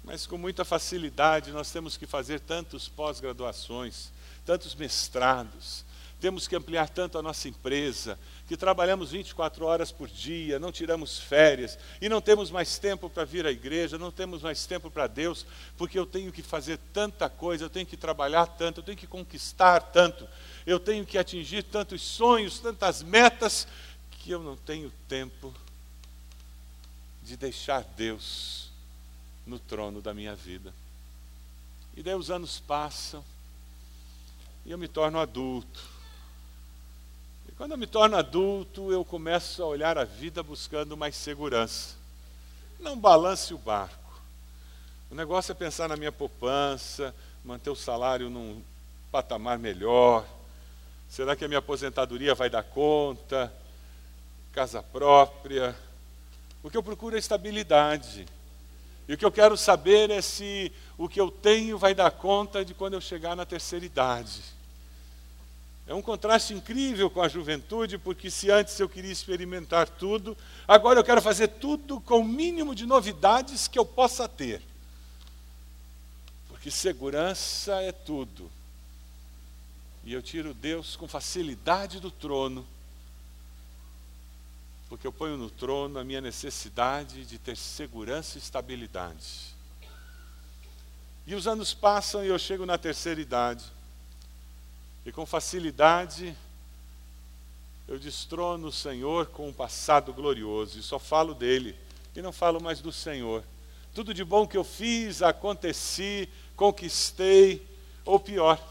mas 0.03 0.25
com 0.25 0.37
muita 0.37 0.63
facilidade 0.63 1.51
nós 1.51 1.69
temos 1.71 1.97
que 1.97 2.07
fazer 2.07 2.39
tantos 2.39 2.87
pós-graduações, 2.87 4.11
tantos 4.45 4.73
mestrados, 4.73 5.83
temos 6.19 6.47
que 6.47 6.55
ampliar 6.55 6.89
tanto 6.89 7.17
a 7.17 7.21
nossa 7.21 7.47
empresa, 7.47 8.19
que 8.47 8.57
trabalhamos 8.57 9.11
24 9.11 9.65
horas 9.65 9.91
por 9.91 10.07
dia, 10.09 10.59
não 10.59 10.71
tiramos 10.71 11.17
férias 11.17 11.77
e 12.01 12.09
não 12.09 12.19
temos 12.19 12.51
mais 12.51 12.77
tempo 12.77 13.09
para 13.09 13.23
vir 13.23 13.45
à 13.45 13.51
igreja, 13.51 13.97
não 13.97 14.11
temos 14.11 14.41
mais 14.41 14.65
tempo 14.65 14.91
para 14.91 15.07
Deus, 15.07 15.45
porque 15.77 15.97
eu 15.97 16.05
tenho 16.05 16.31
que 16.31 16.41
fazer 16.41 16.77
tanta 16.93 17.29
coisa, 17.29 17.63
eu 17.63 17.69
tenho 17.69 17.85
que 17.85 17.95
trabalhar 17.95 18.45
tanto, 18.47 18.79
eu 18.79 18.83
tenho 18.83 18.97
que 18.97 19.07
conquistar 19.07 19.79
tanto, 19.81 20.27
eu 20.65 20.79
tenho 20.79 21.05
que 21.05 21.17
atingir 21.17 21.63
tantos 21.63 22.01
sonhos, 22.01 22.59
tantas 22.59 23.01
metas, 23.01 23.67
que 24.11 24.31
eu 24.31 24.43
não 24.43 24.57
tenho 24.57 24.91
tempo 25.07 25.53
de 27.23 27.37
deixar 27.37 27.83
Deus 27.95 28.69
no 29.45 29.57
trono 29.57 30.01
da 30.01 30.13
minha 30.13 30.35
vida. 30.35 30.73
E 31.95 32.03
daí 32.03 32.15
os 32.15 32.29
anos 32.29 32.59
passam 32.59 33.23
e 34.65 34.71
eu 34.71 34.77
me 34.77 34.87
torno 34.87 35.19
adulto 35.19 35.88
quando 37.59 37.71
eu 37.71 37.77
me 37.77 37.87
torno 37.87 38.15
adulto, 38.15 38.89
eu 38.89 39.03
começo 39.03 39.61
a 39.61 39.65
olhar 39.65 39.97
a 39.97 40.05
vida 40.05 40.41
buscando 40.41 40.95
mais 40.95 41.13
segurança. 41.13 41.93
Não 42.79 42.97
balance 42.97 43.53
o 43.53 43.57
barco. 43.57 44.21
O 45.11 45.15
negócio 45.15 45.51
é 45.51 45.55
pensar 45.55 45.89
na 45.89 45.97
minha 45.97 46.09
poupança, 46.09 47.13
manter 47.43 47.69
o 47.69 47.75
salário 47.75 48.29
num 48.29 48.63
patamar 49.11 49.59
melhor. 49.59 50.25
Será 51.09 51.35
que 51.35 51.43
a 51.43 51.49
minha 51.49 51.59
aposentadoria 51.59 52.33
vai 52.33 52.49
dar 52.49 52.63
conta? 52.63 53.51
Casa 54.53 54.81
própria. 54.81 55.75
O 56.63 56.69
que 56.69 56.77
eu 56.77 56.83
procuro 56.83 57.17
é 57.17 57.19
estabilidade. 57.19 58.25
E 59.05 59.13
o 59.13 59.17
que 59.17 59.25
eu 59.25 59.31
quero 59.33 59.57
saber 59.57 60.09
é 60.11 60.21
se 60.21 60.71
o 60.97 61.09
que 61.09 61.19
eu 61.19 61.29
tenho 61.29 61.77
vai 61.77 61.93
dar 61.93 62.11
conta 62.11 62.63
de 62.63 62.73
quando 62.73 62.93
eu 62.93 63.01
chegar 63.01 63.35
na 63.35 63.45
terceira 63.45 63.85
idade. 63.85 64.57
É 65.89 65.93
um 65.95 66.03
contraste 66.03 66.53
incrível 66.53 67.09
com 67.09 67.19
a 67.19 67.27
juventude, 67.27 67.97
porque 67.97 68.29
se 68.29 68.51
antes 68.51 68.79
eu 68.79 68.87
queria 68.87 69.11
experimentar 69.11 69.89
tudo, 69.89 70.37
agora 70.67 70.99
eu 70.99 71.03
quero 71.03 71.19
fazer 71.19 71.47
tudo 71.47 71.99
com 71.99 72.19
o 72.19 72.23
mínimo 72.23 72.75
de 72.75 72.85
novidades 72.85 73.67
que 73.67 73.79
eu 73.79 73.83
possa 73.83 74.29
ter. 74.29 74.61
Porque 76.47 76.69
segurança 76.69 77.81
é 77.81 77.91
tudo. 77.91 78.51
E 80.03 80.13
eu 80.13 80.21
tiro 80.21 80.53
Deus 80.53 80.95
com 80.95 81.07
facilidade 81.07 81.99
do 81.99 82.11
trono, 82.11 82.67
porque 84.89 85.07
eu 85.07 85.11
ponho 85.11 85.37
no 85.37 85.49
trono 85.49 85.97
a 85.97 86.03
minha 86.03 86.21
necessidade 86.21 87.25
de 87.25 87.39
ter 87.39 87.57
segurança 87.57 88.37
e 88.37 88.41
estabilidade. 88.41 89.55
E 91.25 91.33
os 91.33 91.47
anos 91.47 91.73
passam 91.73 92.23
e 92.23 92.27
eu 92.27 92.37
chego 92.37 92.63
na 92.63 92.77
terceira 92.77 93.19
idade. 93.19 93.78
E 95.05 95.11
com 95.11 95.25
facilidade 95.25 96.35
eu 97.87 97.97
destrono 97.97 98.67
o 98.67 98.71
Senhor 98.71 99.27
com 99.27 99.49
um 99.49 99.53
passado 99.53 100.13
glorioso 100.13 100.77
e 100.77 100.83
só 100.83 100.99
falo 100.99 101.33
dele 101.33 101.75
e 102.15 102.21
não 102.21 102.31
falo 102.31 102.61
mais 102.61 102.81
do 102.81 102.91
Senhor. 102.91 103.43
Tudo 103.95 104.13
de 104.13 104.23
bom 104.23 104.47
que 104.47 104.57
eu 104.57 104.63
fiz, 104.63 105.21
aconteci, 105.21 106.29
conquistei, 106.55 107.65
ou 108.05 108.19
pior, 108.19 108.63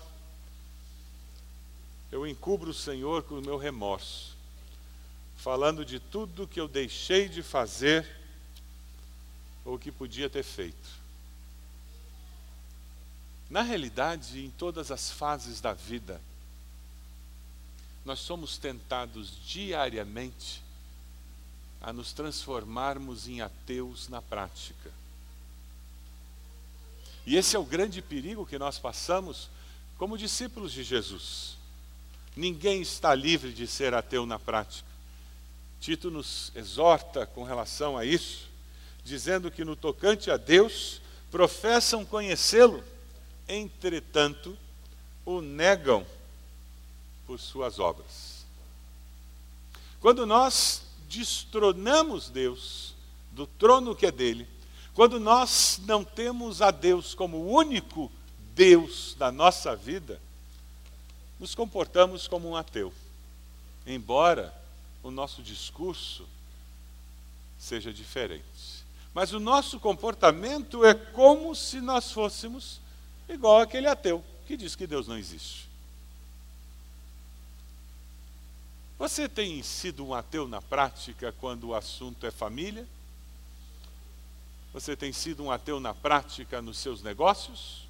eu 2.11 2.27
encubro 2.27 2.71
o 2.71 2.75
Senhor 2.75 3.23
com 3.23 3.35
o 3.35 3.43
meu 3.43 3.57
remorso, 3.57 4.37
falando 5.37 5.85
de 5.85 5.99
tudo 5.99 6.47
que 6.47 6.61
eu 6.61 6.69
deixei 6.69 7.29
de 7.29 7.43
fazer 7.43 8.07
ou 9.65 9.79
que 9.79 9.91
podia 9.91 10.31
ter 10.31 10.43
feito. 10.43 10.89
Na 13.51 13.63
realidade, 13.63 14.45
em 14.45 14.51
todas 14.51 14.91
as 14.91 15.11
fases 15.11 15.61
da 15.61 15.73
vida, 15.73 16.21
nós 18.05 18.19
somos 18.19 18.59
tentados 18.59 19.33
diariamente 19.47 20.63
a 21.81 21.93
nos 21.93 22.13
transformarmos 22.13 23.29
em 23.29 23.41
ateus 23.41 24.09
na 24.09 24.21
prática. 24.21 24.91
E 27.27 27.37
esse 27.37 27.55
é 27.55 27.59
o 27.59 27.65
grande 27.65 28.01
perigo 28.01 28.47
que 28.47 28.59
nós 28.59 28.79
passamos 28.79 29.51
como 29.99 30.17
discípulos 30.17 30.73
de 30.73 30.83
Jesus. 30.83 31.57
Ninguém 32.35 32.81
está 32.81 33.15
livre 33.15 33.53
de 33.53 33.67
ser 33.67 33.95
ateu 33.95 34.25
na 34.25 34.39
prática. 34.39 34.89
Tito 35.81 36.11
nos 36.11 36.53
exorta 36.55 37.27
com 37.27 37.43
relação 37.45 37.97
a 37.97 38.05
isso, 38.05 38.49
dizendo 39.05 39.51
que 39.51 39.65
no 39.65 39.77
tocante 39.77 40.31
a 40.31 40.37
Deus, 40.37 41.01
professam 41.31 42.05
conhecê-lo, 42.05 42.83
entretanto, 43.49 44.57
o 45.25 45.41
negam 45.41 46.07
por 47.27 47.39
suas 47.39 47.79
obras. 47.79 48.45
Quando 50.01 50.27
nós 50.27 50.83
destronamos 51.09 52.29
Deus 52.29 52.95
do 53.33 53.47
trono 53.47 53.95
que 53.95 54.07
é 54.07 54.13
dele, 54.13 54.47
quando 54.95 55.19
nós 55.19 55.81
não 55.85 56.05
temos 56.05 56.61
a 56.61 56.71
Deus 56.71 57.15
como 57.15 57.37
o 57.39 57.53
único 57.53 58.11
Deus 58.55 59.15
da 59.19 59.31
nossa 59.31 59.75
vida, 59.77 60.21
nos 61.39 61.55
comportamos 61.55 62.27
como 62.27 62.49
um 62.49 62.57
ateu. 62.57 62.93
Embora 63.87 64.53
o 65.03 65.11
nosso 65.11 65.43
discurso 65.43 66.27
seja 67.59 67.93
diferente. 67.93 68.85
Mas 69.15 69.33
o 69.33 69.41
nosso 69.41 69.81
comportamento 69.81 70.85
é 70.85 70.95
como 70.95 71.55
se 71.55 71.81
nós 71.81 72.13
fôssemos 72.13 72.81
igual 73.29 73.61
aquele 73.61 73.87
ateu 73.87 74.25
que 74.47 74.57
diz 74.57 74.75
que 74.75 74.87
Deus 74.87 75.07
não 75.07 75.17
existe. 75.17 75.69
Você 78.99 79.29
tem 79.29 79.63
sido 79.63 80.05
um 80.05 80.13
ateu 80.13 80.49
na 80.49 80.61
prática 80.61 81.33
quando 81.39 81.69
o 81.69 81.75
assunto 81.75 82.27
é 82.27 82.31
família? 82.31 82.87
Você 84.73 84.97
tem 84.97 85.13
sido 85.13 85.45
um 85.45 85.51
ateu 85.51 85.79
na 85.79 85.95
prática 85.95 86.61
nos 86.61 86.79
seus 86.79 87.03
negócios? 87.03 87.87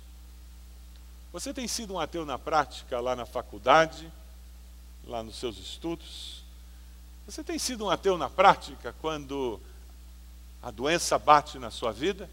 Você 1.32 1.52
tem 1.54 1.66
sido 1.66 1.94
um 1.94 2.00
ateu 2.00 2.26
na 2.26 2.38
prática 2.38 3.00
lá 3.00 3.16
na 3.16 3.24
faculdade, 3.24 4.10
lá 5.04 5.22
nos 5.22 5.36
seus 5.36 5.58
estudos? 5.58 6.42
Você 7.26 7.42
tem 7.44 7.58
sido 7.58 7.86
um 7.86 7.90
ateu 7.90 8.18
na 8.18 8.28
prática 8.28 8.94
quando 9.00 9.60
a 10.62 10.70
doença 10.70 11.18
bate 11.18 11.58
na 11.58 11.70
sua 11.70 11.92
vida? 11.92 12.28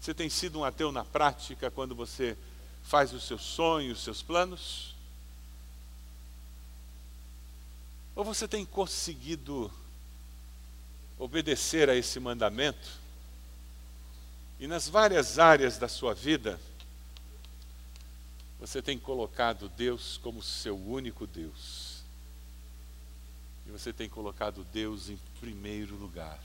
Você 0.00 0.14
tem 0.14 0.28
sido 0.28 0.58
um 0.58 0.64
ateu 0.64 0.92
na 0.92 1.04
prática 1.04 1.70
quando 1.70 1.94
você 1.94 2.36
faz 2.82 3.12
os 3.12 3.24
seus 3.24 3.42
sonhos, 3.42 3.98
os 3.98 4.04
seus 4.04 4.22
planos? 4.22 4.94
Ou 8.14 8.24
você 8.24 8.46
tem 8.48 8.64
conseguido 8.64 9.70
obedecer 11.18 11.90
a 11.90 11.94
esse 11.94 12.20
mandamento 12.20 12.88
e 14.58 14.66
nas 14.66 14.88
várias 14.88 15.38
áreas 15.38 15.76
da 15.78 15.88
sua 15.88 16.14
vida 16.14 16.58
você 18.58 18.80
tem 18.80 18.98
colocado 18.98 19.68
Deus 19.68 20.18
como 20.22 20.42
seu 20.42 20.76
único 20.76 21.26
Deus? 21.26 22.02
E 23.66 23.70
você 23.70 23.92
tem 23.92 24.08
colocado 24.08 24.64
Deus 24.72 25.10
em 25.10 25.18
primeiro 25.40 25.94
lugar. 25.96 26.40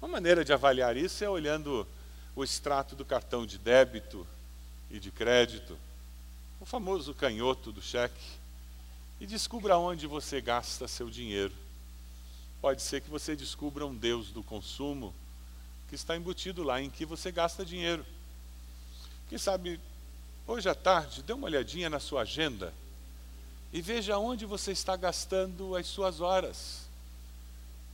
Uma 0.00 0.08
maneira 0.08 0.44
de 0.44 0.52
avaliar 0.52 0.96
isso 0.96 1.24
é 1.24 1.28
olhando 1.28 1.86
o 2.34 2.44
extrato 2.44 2.94
do 2.94 3.04
cartão 3.04 3.44
de 3.46 3.58
débito 3.58 4.26
e 4.90 4.98
de 4.98 5.10
crédito, 5.10 5.76
o 6.60 6.66
famoso 6.66 7.14
canhoto 7.14 7.72
do 7.72 7.80
cheque 7.80 8.38
e 9.20 9.26
descubra 9.26 9.76
onde 9.76 10.06
você 10.06 10.40
gasta 10.40 10.88
seu 10.88 11.10
dinheiro. 11.10 11.52
Pode 12.60 12.82
ser 12.82 13.00
que 13.00 13.10
você 13.10 13.34
descubra 13.34 13.86
um 13.86 13.94
Deus 13.94 14.30
do 14.30 14.42
consumo 14.42 15.14
que 15.88 15.94
está 15.94 16.16
embutido 16.16 16.62
lá 16.62 16.80
em 16.80 16.90
que 16.90 17.04
você 17.04 17.32
gasta 17.32 17.64
dinheiro. 17.64 18.04
Quem 19.28 19.38
sabe, 19.38 19.80
hoje 20.46 20.68
à 20.68 20.74
tarde, 20.74 21.22
dê 21.22 21.32
uma 21.32 21.46
olhadinha 21.46 21.90
na 21.90 21.98
sua 21.98 22.22
agenda 22.22 22.72
e 23.72 23.80
veja 23.80 24.18
onde 24.18 24.44
você 24.44 24.72
está 24.72 24.96
gastando 24.96 25.76
as 25.76 25.86
suas 25.86 26.20
horas. 26.20 26.88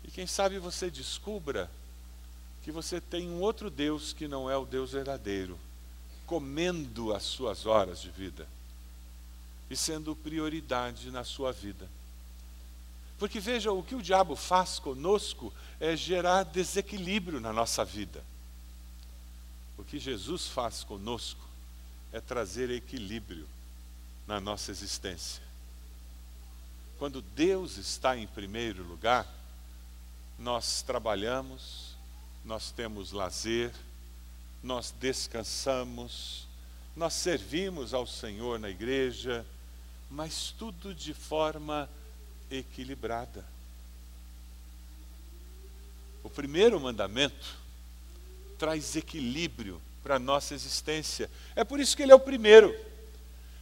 E 0.04 0.10
quem 0.10 0.26
sabe 0.26 0.58
você 0.58 0.90
descubra 0.90 1.70
que 2.66 2.72
você 2.72 3.00
tem 3.00 3.30
um 3.30 3.40
outro 3.40 3.70
Deus 3.70 4.12
que 4.12 4.26
não 4.26 4.50
é 4.50 4.56
o 4.56 4.66
Deus 4.66 4.90
verdadeiro, 4.90 5.56
comendo 6.26 7.14
as 7.14 7.22
suas 7.22 7.64
horas 7.64 8.00
de 8.00 8.10
vida 8.10 8.44
e 9.70 9.76
sendo 9.76 10.16
prioridade 10.16 11.12
na 11.12 11.22
sua 11.22 11.52
vida. 11.52 11.88
Porque 13.20 13.38
veja, 13.38 13.70
o 13.70 13.84
que 13.84 13.94
o 13.94 14.02
diabo 14.02 14.34
faz 14.34 14.80
conosco 14.80 15.54
é 15.78 15.94
gerar 15.94 16.42
desequilíbrio 16.42 17.38
na 17.38 17.52
nossa 17.52 17.84
vida. 17.84 18.20
O 19.78 19.84
que 19.84 20.00
Jesus 20.00 20.48
faz 20.48 20.82
conosco 20.82 21.46
é 22.12 22.20
trazer 22.20 22.68
equilíbrio 22.68 23.46
na 24.26 24.40
nossa 24.40 24.72
existência. 24.72 25.40
Quando 26.98 27.22
Deus 27.22 27.76
está 27.76 28.16
em 28.16 28.26
primeiro 28.26 28.82
lugar, 28.82 29.24
nós 30.36 30.82
trabalhamos, 30.82 31.85
nós 32.46 32.70
temos 32.70 33.10
lazer, 33.10 33.72
nós 34.62 34.94
descansamos, 35.00 36.46
nós 36.94 37.12
servimos 37.12 37.92
ao 37.92 38.06
Senhor 38.06 38.60
na 38.60 38.70
igreja, 38.70 39.44
mas 40.08 40.54
tudo 40.56 40.94
de 40.94 41.12
forma 41.12 41.90
equilibrada. 42.48 43.44
O 46.22 46.30
primeiro 46.30 46.78
mandamento 46.78 47.56
traz 48.56 48.94
equilíbrio 48.94 49.82
para 50.02 50.14
a 50.14 50.20
nossa 50.20 50.54
existência. 50.54 51.28
É 51.56 51.64
por 51.64 51.80
isso 51.80 51.96
que 51.96 52.02
ele 52.04 52.12
é 52.12 52.14
o 52.14 52.20
primeiro. 52.20 52.74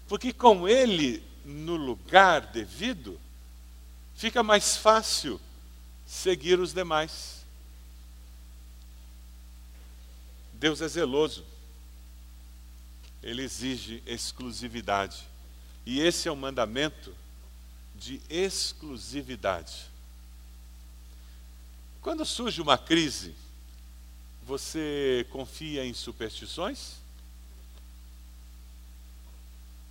Porque 0.06 0.30
com 0.30 0.68
ele 0.68 1.22
no 1.42 1.74
lugar 1.74 2.42
devido, 2.42 3.18
fica 4.14 4.42
mais 4.42 4.76
fácil 4.76 5.40
seguir 6.06 6.60
os 6.60 6.74
demais. 6.74 7.33
Deus 10.64 10.80
é 10.80 10.88
zeloso. 10.88 11.44
Ele 13.22 13.42
exige 13.42 14.02
exclusividade. 14.06 15.22
E 15.84 16.00
esse 16.00 16.26
é 16.26 16.32
o 16.32 16.36
mandamento 16.36 17.14
de 17.94 18.18
exclusividade. 18.30 19.84
Quando 22.00 22.24
surge 22.24 22.62
uma 22.62 22.78
crise, 22.78 23.34
você 24.42 25.26
confia 25.28 25.84
em 25.84 25.92
superstições? 25.92 26.94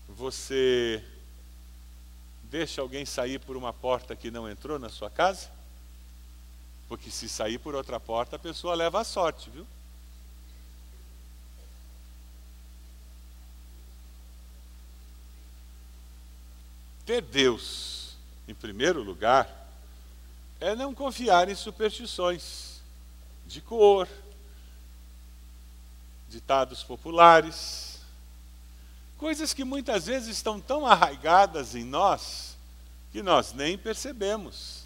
Você 0.10 1.06
deixa 2.46 2.82
alguém 2.82 3.06
sair 3.06 3.40
por 3.40 3.56
uma 3.56 3.72
porta 3.72 4.16
que 4.16 4.32
não 4.32 4.50
entrou 4.50 4.80
na 4.80 4.90
sua 4.90 5.12
casa? 5.12 5.52
Porque 6.88 7.12
se 7.12 7.30
sair 7.30 7.60
por 7.60 7.76
outra 7.76 8.00
porta, 8.00 8.38
a 8.38 8.40
pessoa 8.40 8.74
leva 8.74 9.02
a 9.02 9.04
sorte, 9.04 9.52
viu? 9.52 9.68
Ter 17.06 17.22
Deus 17.22 18.16
em 18.48 18.54
primeiro 18.54 19.02
lugar 19.02 19.63
é 20.60 20.76
não 20.76 20.94
confiar 20.94 21.50
em 21.50 21.56
superstições 21.56 22.82
de 23.46 23.62
cor, 23.62 24.08
ditados 26.30 26.84
populares, 26.84 28.00
coisas 29.18 29.54
que 29.54 29.63
muitas 29.63 30.06
vezes 30.06 30.30
estão 30.30 30.60
tão 30.60 30.86
arraigadas 30.86 31.76
em 31.76 31.84
nós 31.84 32.58
que 33.12 33.22
nós 33.22 33.54
nem 33.54 33.78
percebemos. 33.78 34.84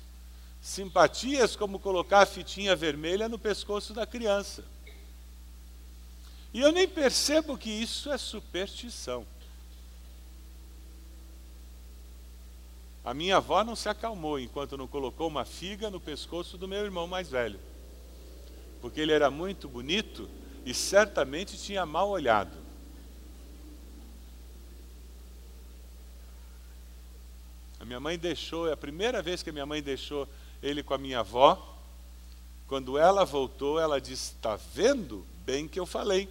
Simpatias 0.61 1.55
como 1.55 1.79
colocar 1.79 2.21
a 2.21 2.25
fitinha 2.25 2.75
vermelha 2.75 3.29
no 3.29 3.39
pescoço 3.39 3.93
da 3.93 4.05
criança. 4.05 4.63
E 6.53 6.59
eu 6.59 6.71
nem 6.71 6.87
percebo 6.87 7.57
que 7.57 7.69
isso 7.69 8.11
é 8.11 8.17
superstição. 8.17 9.25
A 13.07 13.13
minha 13.13 13.37
avó 13.37 13.63
não 13.63 13.73
se 13.73 13.87
acalmou 13.87 14.37
enquanto 14.37 14.75
não 14.75 14.85
colocou 14.85 15.29
uma 15.29 15.45
figa 15.45 15.89
no 15.89 15.97
pescoço 15.97 16.57
do 16.57 16.67
meu 16.67 16.83
irmão 16.83 17.07
mais 17.07 17.29
velho. 17.29 17.57
Porque 18.81 18.99
ele 18.99 19.13
era 19.13 19.31
muito 19.31 19.69
bonito 19.69 20.29
e 20.65 20.73
certamente 20.73 21.57
tinha 21.57 21.85
mal 21.85 22.09
olhado. 22.09 22.51
A 27.79 27.85
minha 27.85 27.97
mãe 27.97 28.17
deixou, 28.17 28.67
é 28.67 28.73
a 28.73 28.77
primeira 28.77 29.21
vez 29.21 29.41
que 29.41 29.51
a 29.51 29.53
minha 29.53 29.65
mãe 29.65 29.81
deixou 29.81 30.27
ele 30.61 30.83
com 30.83 30.93
a 30.93 30.97
minha 30.97 31.21
avó. 31.21 31.77
Quando 32.67 32.97
ela 32.97 33.23
voltou, 33.23 33.79
ela 33.79 34.01
disse: 34.01 34.33
Está 34.33 34.57
vendo 34.57 35.25
bem 35.45 35.65
que 35.65 35.79
eu 35.79 35.85
falei. 35.85 36.27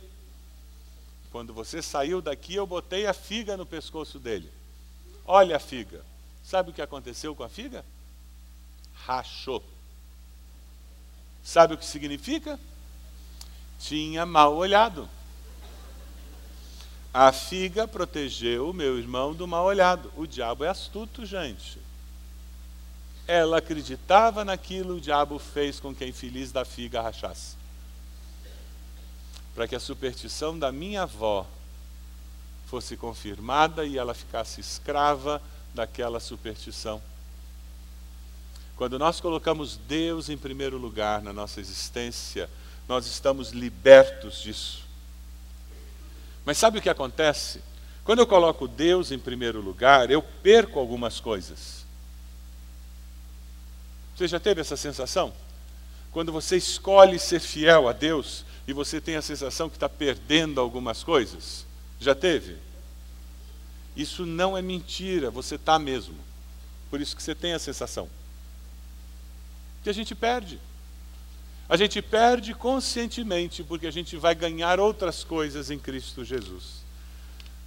quando 1.33 1.55
você 1.55 1.81
saiu 1.81 2.21
daqui, 2.21 2.55
eu 2.55 2.67
botei 2.67 3.07
a 3.07 3.15
figa 3.15 3.57
no 3.57 3.65
pescoço 3.65 4.19
dele. 4.19 4.53
Olha 5.25 5.57
a 5.57 5.59
figa. 5.59 6.05
Sabe 6.47 6.71
o 6.71 6.73
que 6.73 6.81
aconteceu 6.81 7.35
com 7.35 7.43
a 7.43 7.49
figa? 7.49 7.85
Rachou. 8.95 9.65
Sabe 11.43 11.75
o 11.75 11.77
que 11.77 11.85
significa? 11.85 12.57
Tinha 13.81 14.25
mal 14.25 14.55
olhado. 14.55 15.09
A 17.13 17.33
figa 17.33 17.89
protegeu 17.89 18.71
o 18.71 18.73
meu 18.73 18.97
irmão 18.97 19.35
do 19.35 19.45
mal 19.45 19.65
olhado. 19.65 20.13
O 20.17 20.25
diabo 20.25 20.63
é 20.63 20.69
astuto, 20.69 21.27
gente. 21.27 21.81
Ela 23.27 23.59
acreditava 23.59 24.45
naquilo, 24.45 24.99
o 24.99 25.01
diabo 25.01 25.41
fez 25.41 25.81
com 25.81 25.93
que 25.93 26.05
a 26.05 26.09
infeliz 26.09 26.53
da 26.53 26.65
figa 26.65 27.03
rachasse. 27.03 27.57
Para 29.53 29.67
que 29.67 29.75
a 29.75 29.81
superstição 29.81 30.57
da 30.57 30.71
minha 30.71 31.03
avó 31.03 31.45
fosse 32.67 32.97
confirmada 32.97 33.85
e 33.85 33.99
ela 33.99 34.15
ficasse 34.15 34.61
escrava 34.61 35.43
daquela 35.75 36.21
superstição. 36.21 37.03
Quando 38.77 38.99
nós 38.99 39.21
colocamos 39.21 39.79
Deus 39.89 40.29
em 40.29 40.37
primeiro 40.37 40.77
lugar 40.77 41.23
na 41.23 41.33
nossa 41.33 41.61
existência, 41.61 42.49
nós 42.89 43.07
estamos 43.07 43.51
libertos 43.51 44.41
disso. 44.43 44.85
Mas 46.45 46.59
sabe 46.59 46.79
o 46.79 46.83
que 46.83 46.91
acontece? 46.91 47.61
Quando 48.05 48.21
eu 48.21 48.27
coloco 48.27 48.69
Deus 48.69 49.11
em 49.11 49.19
primeiro 49.19 49.61
lugar, 49.61 50.11
eu 50.11 50.23
perco 50.23 50.79
algumas 50.79 51.19
coisas. 51.19 51.85
Você 54.15 54.29
já 54.29 54.39
teve 54.39 54.61
essa 54.61 54.77
sensação? 54.77 55.33
Quando 56.13 56.31
você 56.31 56.57
escolhe 56.57 57.19
ser 57.19 57.41
fiel 57.41 57.89
a 57.89 57.93
Deus 57.93 58.45
e 58.67 58.73
você 58.73 59.01
tem 59.01 59.17
a 59.17 59.23
sensação 59.23 59.69
que 59.69 59.77
está 59.77 59.89
perdendo 59.89 60.61
algumas 60.61 61.03
coisas? 61.03 61.67
Já 61.99 62.15
teve? 62.15 62.57
Isso 63.97 64.27
não 64.27 64.57
é 64.57 64.61
mentira, 64.61 65.31
você 65.31 65.55
está 65.55 65.79
mesmo. 65.79 66.17
Por 66.91 67.01
isso 67.01 67.17
que 67.17 67.23
você 67.23 67.35
tem 67.35 67.55
a 67.55 67.59
sensação. 67.59 68.09
Que 69.83 69.89
a 69.91 69.93
gente 69.93 70.15
perde. 70.15 70.61
A 71.69 71.77
gente 71.77 72.01
perde 72.03 72.55
conscientemente, 72.55 73.65
porque 73.65 73.87
a 73.87 73.91
gente 73.91 74.17
vai 74.17 74.35
ganhar 74.35 74.79
outras 74.79 75.25
coisas 75.25 75.71
em 75.71 75.79
Cristo 75.79 76.25
Jesus. 76.25 76.85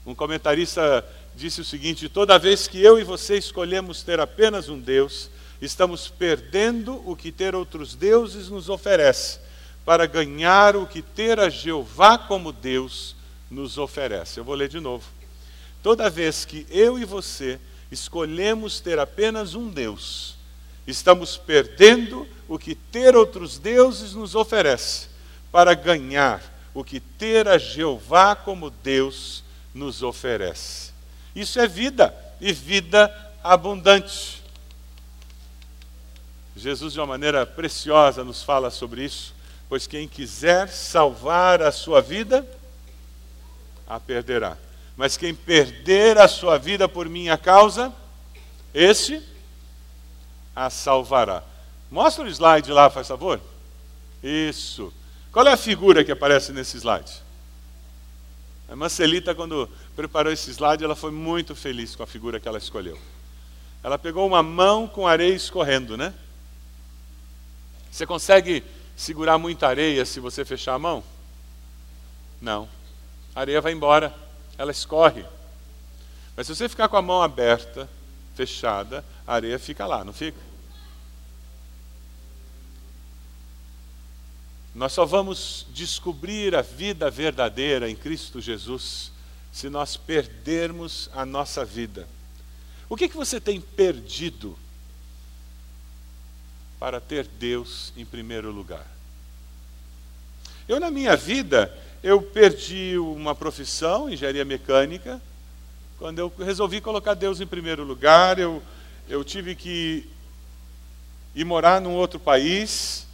Um 0.06 0.16
comentarista 0.16 1.06
disse 1.36 1.62
o 1.62 1.66
seguinte: 1.66 2.08
toda 2.08 2.40
vez 2.40 2.68
que 2.68 2.82
eu 2.82 2.98
e 2.98 3.04
você 3.04 3.38
escolhemos 3.38 4.04
ter 4.04 4.20
apenas 4.20 4.70
um 4.70 4.80
Deus, 4.80 5.30
estamos 5.62 6.08
perdendo 6.08 7.02
o 7.10 7.16
que 7.16 7.32
ter 7.32 7.54
outros 7.54 7.94
deuses 7.94 8.50
nos 8.50 8.70
oferece, 8.70 9.40
para 9.84 10.06
ganhar 10.06 10.76
o 10.76 10.88
que 10.88 11.02
ter 11.02 11.40
a 11.40 11.50
Jeová 11.50 12.18
como 12.18 12.54
Deus 12.54 13.16
nos 13.52 13.78
oferece. 13.78 14.40
Eu 14.40 14.44
vou 14.46 14.56
ler 14.56 14.70
de 14.70 14.80
novo. 14.80 15.19
Toda 15.82 16.10
vez 16.10 16.46
que 16.46 16.66
eu 16.70 17.00
e 17.00 17.06
você 17.06 17.60
escolhemos 17.92 18.80
ter 18.80 19.00
apenas 19.00 19.56
um 19.56 19.70
Deus, 19.70 20.36
estamos 20.86 21.38
perdendo 21.38 22.28
o 22.48 22.60
que 22.60 22.76
ter 22.76 23.16
outros 23.16 23.58
deuses 23.58 24.14
nos 24.14 24.36
oferece, 24.36 25.08
para 25.52 25.74
ganhar 25.74 26.44
o 26.74 26.84
que 26.84 27.00
ter 27.00 27.48
a 27.48 27.58
Jeová 27.58 28.36
como 28.36 28.70
Deus 28.70 29.44
nos 29.74 30.04
oferece. 30.04 30.92
Isso 31.36 31.60
é 31.60 31.68
vida, 31.68 32.14
e 32.42 32.52
vida 32.52 33.14
abundante. 33.44 34.44
Jesus, 36.56 36.94
de 36.94 37.00
uma 37.00 37.08
maneira 37.08 37.46
preciosa, 37.46 38.24
nos 38.24 38.44
fala 38.44 38.70
sobre 38.70 39.06
isso, 39.06 39.34
pois 39.70 39.88
quem 39.88 40.08
quiser 40.08 40.68
salvar 40.68 41.62
a 41.62 41.72
sua 41.72 42.02
vida, 42.02 42.46
a 43.88 44.00
perderá. 44.00 44.58
Mas 45.00 45.16
quem 45.16 45.34
perder 45.34 46.18
a 46.18 46.28
sua 46.28 46.58
vida 46.58 46.86
por 46.86 47.08
minha 47.08 47.38
causa, 47.38 47.90
esse 48.74 49.26
a 50.54 50.70
salvará. 50.70 51.42
Mostra 51.90 52.26
o 52.26 52.28
slide 52.28 52.70
lá, 52.70 52.90
faz 52.90 53.08
favor. 53.08 53.40
Isso. 54.22 54.94
Qual 55.32 55.48
é 55.48 55.54
a 55.54 55.56
figura 55.56 56.04
que 56.04 56.12
aparece 56.12 56.52
nesse 56.52 56.76
slide? 56.76 57.14
A 58.68 58.76
Marcelita, 58.76 59.34
quando 59.34 59.70
preparou 59.96 60.34
esse 60.34 60.52
slide, 60.52 60.84
ela 60.84 60.98
foi 60.98 61.12
muito 61.12 61.56
feliz 61.56 61.96
com 61.96 62.04
a 62.04 62.08
figura 62.08 62.38
que 62.38 62.50
ela 62.50 62.58
escolheu. 62.58 63.00
Ela 63.82 63.98
pegou 63.98 64.28
uma 64.28 64.44
mão 64.44 64.86
com 64.86 65.08
areia 65.08 65.34
escorrendo, 65.34 65.96
né? 65.96 66.14
Você 67.90 68.06
consegue 68.06 68.66
segurar 68.98 69.38
muita 69.38 69.66
areia 69.66 70.04
se 70.04 70.20
você 70.20 70.44
fechar 70.44 70.74
a 70.74 70.80
mão? 70.80 71.02
Não. 72.42 72.68
A 73.34 73.40
areia 73.40 73.62
vai 73.62 73.72
embora, 73.72 74.14
ela 74.60 74.72
escorre. 74.72 75.26
Mas 76.36 76.46
se 76.46 76.56
você 76.56 76.70
ficar 76.70 76.88
com 76.88 76.98
a 76.98 77.02
mão 77.02 77.24
aberta, 77.24 77.90
fechada, 78.36 79.04
a 79.26 79.34
areia 79.34 79.58
fica 79.58 79.88
lá, 79.88 80.04
não 80.04 80.14
fica? 80.14 80.38
Nós 84.76 84.94
só 84.94 85.06
vamos 85.06 85.66
descobrir 85.72 86.56
a 86.56 86.62
vida 86.62 87.10
verdadeira 87.10 87.90
em 87.90 87.96
Cristo 87.96 88.40
Jesus 88.40 89.12
se 89.52 89.68
nós 89.68 89.98
perdermos 89.98 91.10
a 91.14 91.26
nossa 91.26 91.66
vida. 91.66 92.08
O 92.88 92.96
que, 92.96 93.10
que 93.10 93.18
você 93.18 93.42
tem 93.42 93.60
perdido 93.60 94.56
para 96.80 97.02
ter 97.02 97.28
Deus 97.28 97.92
em 97.98 98.06
primeiro 98.06 98.52
lugar. 98.52 98.88
Eu, 100.68 100.80
na 100.80 100.90
minha 100.90 101.16
vida, 101.16 101.76
eu 102.02 102.22
perdi 102.22 102.98
uma 102.98 103.36
profissão, 103.36 104.10
engenharia 104.10 104.46
mecânica, 104.46 105.22
quando 105.98 106.20
eu 106.20 106.32
resolvi 106.40 106.80
colocar 106.80 107.14
Deus 107.14 107.42
em 107.42 107.48
primeiro 107.48 107.84
lugar, 107.84 108.40
eu, 108.40 108.64
eu 109.08 109.24
tive 109.24 109.54
que 109.54 110.08
ir 111.36 111.44
morar 111.44 111.82
num 111.82 111.94
outro 111.94 112.18
país, 112.20 113.06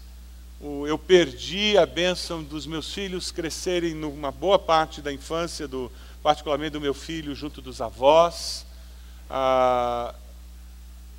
eu 0.87 0.97
perdi 0.97 1.77
a 1.77 1.85
bênção 1.85 2.43
dos 2.43 2.65
meus 2.65 2.93
filhos 2.93 3.31
crescerem 3.31 3.93
numa 3.93 4.31
boa 4.31 4.57
parte 4.59 5.01
da 5.01 5.11
infância, 5.11 5.67
do, 5.67 5.91
particularmente 6.21 6.71
do 6.71 6.81
meu 6.81 6.93
filho, 6.93 7.35
junto 7.35 7.61
dos 7.61 7.81
avós. 7.81 8.65
Ah, 9.29 10.13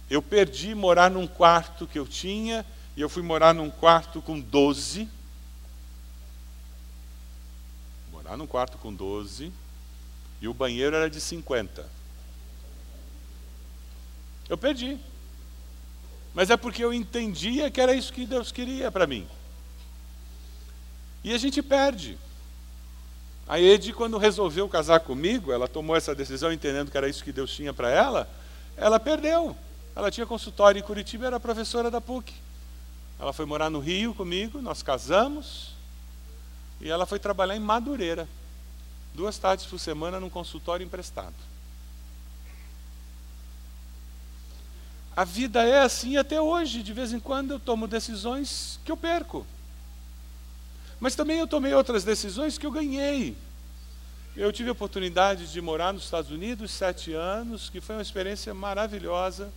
eu 0.09 0.23
perdi 0.23 0.75
morar 0.75 1.11
num 1.11 1.27
quarto 1.27 1.87
que 1.87 1.99
eu 1.99 2.07
tinha, 2.07 2.65
e 2.97 3.01
eu 3.01 3.09
fui 3.09 3.23
morar 3.23 3.53
num 3.53 3.71
quarto 3.71 4.23
com 4.23 4.41
12. 4.41 5.09
Morar 8.27 8.37
num 8.37 8.47
quarto 8.47 8.77
com 8.79 8.93
12, 8.93 9.53
e 10.41 10.49
o 10.49 10.53
banheiro 10.53 10.97
era 10.97 11.09
de 11.09 11.21
50. 11.21 11.89
Eu 14.49 14.59
perdi. 14.59 14.99
Mas 16.35 16.51
é 16.51 16.57
porque 16.57 16.83
eu 16.83 16.93
entendia 16.93 17.71
que 17.71 17.81
era 17.81 17.95
isso 17.95 18.13
que 18.13 18.27
Deus 18.27 18.51
queria 18.51 18.91
para 18.91 19.07
mim. 19.07 19.29
E 21.23 21.33
a 21.33 21.39
gente 21.39 21.63
perde. 21.63 22.19
A 23.47 23.61
Ed, 23.61 23.93
quando 23.93 24.19
resolveu 24.19 24.69
casar 24.69 24.99
comigo, 24.99 25.53
ela 25.53 25.69
tomou 25.69 25.95
essa 25.95 26.13
decisão 26.13 26.53
entendendo 26.53 26.91
que 26.91 26.97
era 26.97 27.09
isso 27.09 27.23
que 27.23 27.31
Deus 27.31 27.55
tinha 27.55 27.73
para 27.73 27.91
ela, 27.91 28.29
ela 28.77 28.99
perdeu. 28.99 29.57
Ela 29.95 30.11
tinha 30.11 30.27
consultório 30.27 30.81
em 30.81 30.83
Curitiba, 30.83 31.27
era 31.27 31.39
professora 31.39 31.93
da 31.93 32.01
PUC. 32.01 32.35
Ela 33.21 33.33
foi 33.33 33.47
morar 33.47 33.71
no 33.71 33.79
Rio 33.79 34.13
comigo, 34.15 34.61
nós 34.61 34.83
casamos, 34.83 35.76
e 36.81 36.91
ela 36.91 37.07
foi 37.07 37.19
trabalhar 37.19 37.57
em 37.57 37.61
Madureira, 37.61 38.29
duas 39.15 39.39
tardes 39.39 39.67
por 39.67 39.79
semana 39.79 40.21
num 40.21 40.31
consultório 40.31 40.85
emprestado. 40.85 41.35
A 45.17 45.25
vida 45.25 45.63
é 45.63 45.81
assim 45.81 46.19
até 46.19 46.41
hoje, 46.41 46.83
de 46.83 46.93
vez 46.93 47.13
em 47.13 47.19
quando 47.19 47.53
eu 47.53 47.59
tomo 47.59 47.89
decisões 47.89 48.79
que 48.85 48.93
eu 48.93 48.97
perco. 48.99 49.47
Mas 51.01 51.15
também 51.15 51.39
eu 51.39 51.47
tomei 51.47 51.73
outras 51.73 52.05
decisões 52.05 52.59
que 52.59 52.67
eu 52.67 52.71
ganhei. 52.71 53.35
Eu 54.37 54.53
tive 54.53 54.69
a 54.69 54.73
oportunidade 54.73 55.51
de 55.51 55.61
morar 55.63 55.95
nos 55.95 56.05
Estados 56.05 56.31
Unidos 56.31 56.71
sete 56.71 57.15
anos, 57.15 57.71
que 57.71 57.81
foi 57.81 57.97
uma 57.97 58.03
experiência 58.03 58.53
maravilhosa. 58.53 59.51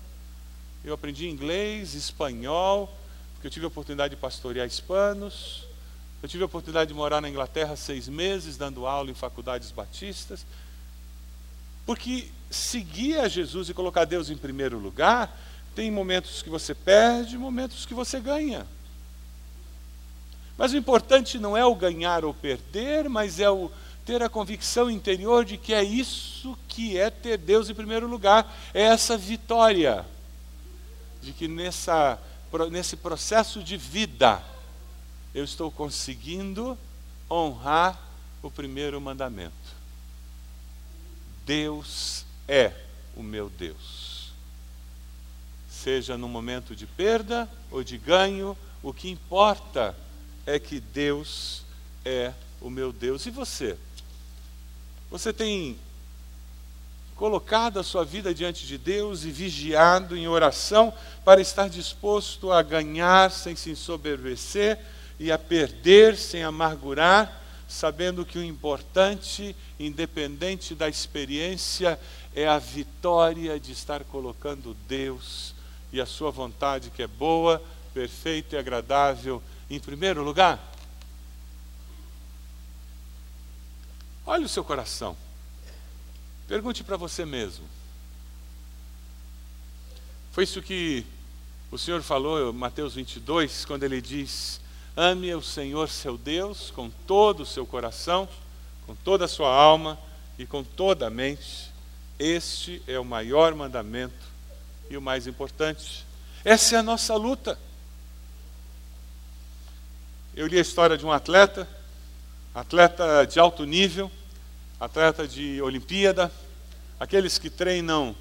Eu 0.81 0.93
aprendi 0.93 1.27
inglês, 1.27 1.93
espanhol, 1.93 2.93
porque 3.33 3.47
eu 3.47 3.51
tive 3.51 3.65
a 3.65 3.67
oportunidade 3.67 4.15
de 4.15 4.21
pastorear 4.21 4.65
hispanos. 4.65 5.67
Eu 6.21 6.27
tive 6.27 6.43
a 6.43 6.47
oportunidade 6.47 6.89
de 6.89 6.93
morar 6.93 7.21
na 7.21 7.29
Inglaterra 7.29 7.75
seis 7.75 8.07
meses, 8.09 8.57
dando 8.57 8.85
aula 8.85 9.09
em 9.09 9.13
faculdades 9.13 9.71
batistas. 9.71 10.45
Porque 11.85 12.27
seguir 12.51 13.19
a 13.19 13.27
Jesus 13.27 13.69
e 13.69 13.73
colocar 13.73 14.05
Deus 14.05 14.29
em 14.29 14.37
primeiro 14.37 14.77
lugar, 14.77 15.37
tem 15.73 15.89
momentos 15.89 16.41
que 16.41 16.49
você 16.49 16.75
perde, 16.75 17.37
momentos 17.37 17.85
que 17.85 17.93
você 17.93 18.19
ganha. 18.19 18.67
Mas 20.57 20.73
o 20.73 20.77
importante 20.77 21.39
não 21.39 21.55
é 21.55 21.65
o 21.65 21.73
ganhar 21.73 22.25
ou 22.25 22.33
perder, 22.33 23.07
mas 23.07 23.39
é 23.39 23.49
o 23.49 23.71
ter 24.05 24.21
a 24.21 24.27
convicção 24.27 24.89
interior 24.89 25.45
de 25.45 25.55
que 25.55 25.73
é 25.73 25.83
isso 25.83 26.57
que 26.67 26.97
é 26.97 27.09
ter 27.09 27.37
Deus 27.37 27.69
em 27.69 27.75
primeiro 27.75 28.07
lugar, 28.07 28.51
é 28.73 28.81
essa 28.81 29.15
vitória 29.15 30.05
de 31.21 31.31
que 31.31 31.47
nessa, 31.47 32.19
nesse 32.71 32.97
processo 32.97 33.63
de 33.63 33.77
vida 33.77 34.41
eu 35.33 35.43
estou 35.43 35.71
conseguindo 35.71 36.77
honrar 37.29 37.99
o 38.41 38.49
primeiro 38.49 38.99
mandamento. 38.99 39.53
Deus 41.45 42.25
é 42.47 42.73
o 43.15 43.23
meu 43.23 43.49
Deus. 43.49 44.31
Seja 45.69 46.17
no 46.17 46.27
momento 46.27 46.75
de 46.75 46.85
perda 46.85 47.49
ou 47.71 47.83
de 47.83 47.97
ganho, 47.97 48.57
o 48.81 48.93
que 48.93 49.09
importa 49.09 49.95
é 50.45 50.59
que 50.59 50.79
Deus 50.79 51.63
é 52.03 52.33
o 52.61 52.69
meu 52.69 52.91
Deus. 52.91 53.25
E 53.25 53.31
você? 53.31 53.77
Você 55.09 55.31
tem 55.31 55.77
colocado 57.15 57.79
a 57.79 57.83
sua 57.83 58.05
vida 58.05 58.33
diante 58.33 58.65
de 58.65 58.77
Deus 58.77 59.23
e 59.25 59.31
vigiado 59.31 60.15
em 60.15 60.27
oração 60.27 60.93
para 61.25 61.41
estar 61.41 61.67
disposto 61.69 62.51
a 62.51 62.61
ganhar 62.61 63.29
sem 63.31 63.55
se 63.55 63.71
ensoberbecer 63.71 64.79
e 65.19 65.31
a 65.31 65.37
perder 65.37 66.15
sem 66.15 66.43
amargurar, 66.43 67.41
sabendo 67.67 68.25
que 68.25 68.37
o 68.37 68.43
importante, 68.43 69.55
independente 69.79 70.73
da 70.73 70.87
experiência, 70.87 71.99
é 72.33 72.47
a 72.47 72.57
vitória 72.57 73.59
de 73.59 73.71
estar 73.71 74.03
colocando 74.05 74.75
Deus 74.87 75.53
e 75.91 75.99
a 75.99 76.05
sua 76.05 76.31
vontade, 76.31 76.89
que 76.89 77.03
é 77.03 77.07
boa, 77.07 77.61
perfeita 77.93 78.55
e 78.55 78.59
agradável, 78.59 79.41
em 79.69 79.79
primeiro 79.79 80.23
lugar? 80.23 80.59
Olhe 84.25 84.45
o 84.45 84.49
seu 84.49 84.63
coração. 84.63 85.17
Pergunte 86.47 86.83
para 86.83 86.97
você 86.97 87.25
mesmo. 87.25 87.65
Foi 90.31 90.43
isso 90.43 90.61
que 90.61 91.05
o 91.71 91.77
Senhor 91.77 92.01
falou 92.01 92.53
Mateus 92.53 92.95
22, 92.95 93.65
quando 93.65 93.83
ele 93.83 94.01
diz: 94.01 94.61
Ame 94.95 95.33
o 95.33 95.41
Senhor 95.41 95.89
seu 95.89 96.17
Deus 96.17 96.71
com 96.71 96.89
todo 96.89 97.43
o 97.43 97.45
seu 97.45 97.65
coração, 97.65 98.27
com 98.85 98.95
toda 98.95 99.25
a 99.25 99.27
sua 99.27 99.53
alma 99.53 99.97
e 100.37 100.45
com 100.45 100.63
toda 100.63 101.07
a 101.07 101.09
mente. 101.09 101.71
Este 102.17 102.81
é 102.87 102.99
o 102.99 103.05
maior 103.05 103.53
mandamento 103.55 104.25
e 104.89 104.97
o 104.97 105.01
mais 105.01 105.27
importante. 105.27 106.05
Essa 106.43 106.75
é 106.75 106.79
a 106.79 106.83
nossa 106.83 107.15
luta. 107.15 107.57
Eu 110.35 110.47
li 110.47 110.57
a 110.57 110.61
história 110.61 110.97
de 110.97 111.05
um 111.05 111.11
atleta, 111.11 111.67
atleta 112.53 113.25
de 113.25 113.39
alto 113.39 113.65
nível, 113.65 114.11
atleta 114.79 115.27
de 115.27 115.61
Olimpíada, 115.61 116.31
aqueles 116.99 117.37
que 117.37 117.49
treinam 117.49 118.15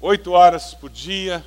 oito 0.00 0.32
horas 0.32 0.74
por 0.74 0.90
dia, 0.90 1.44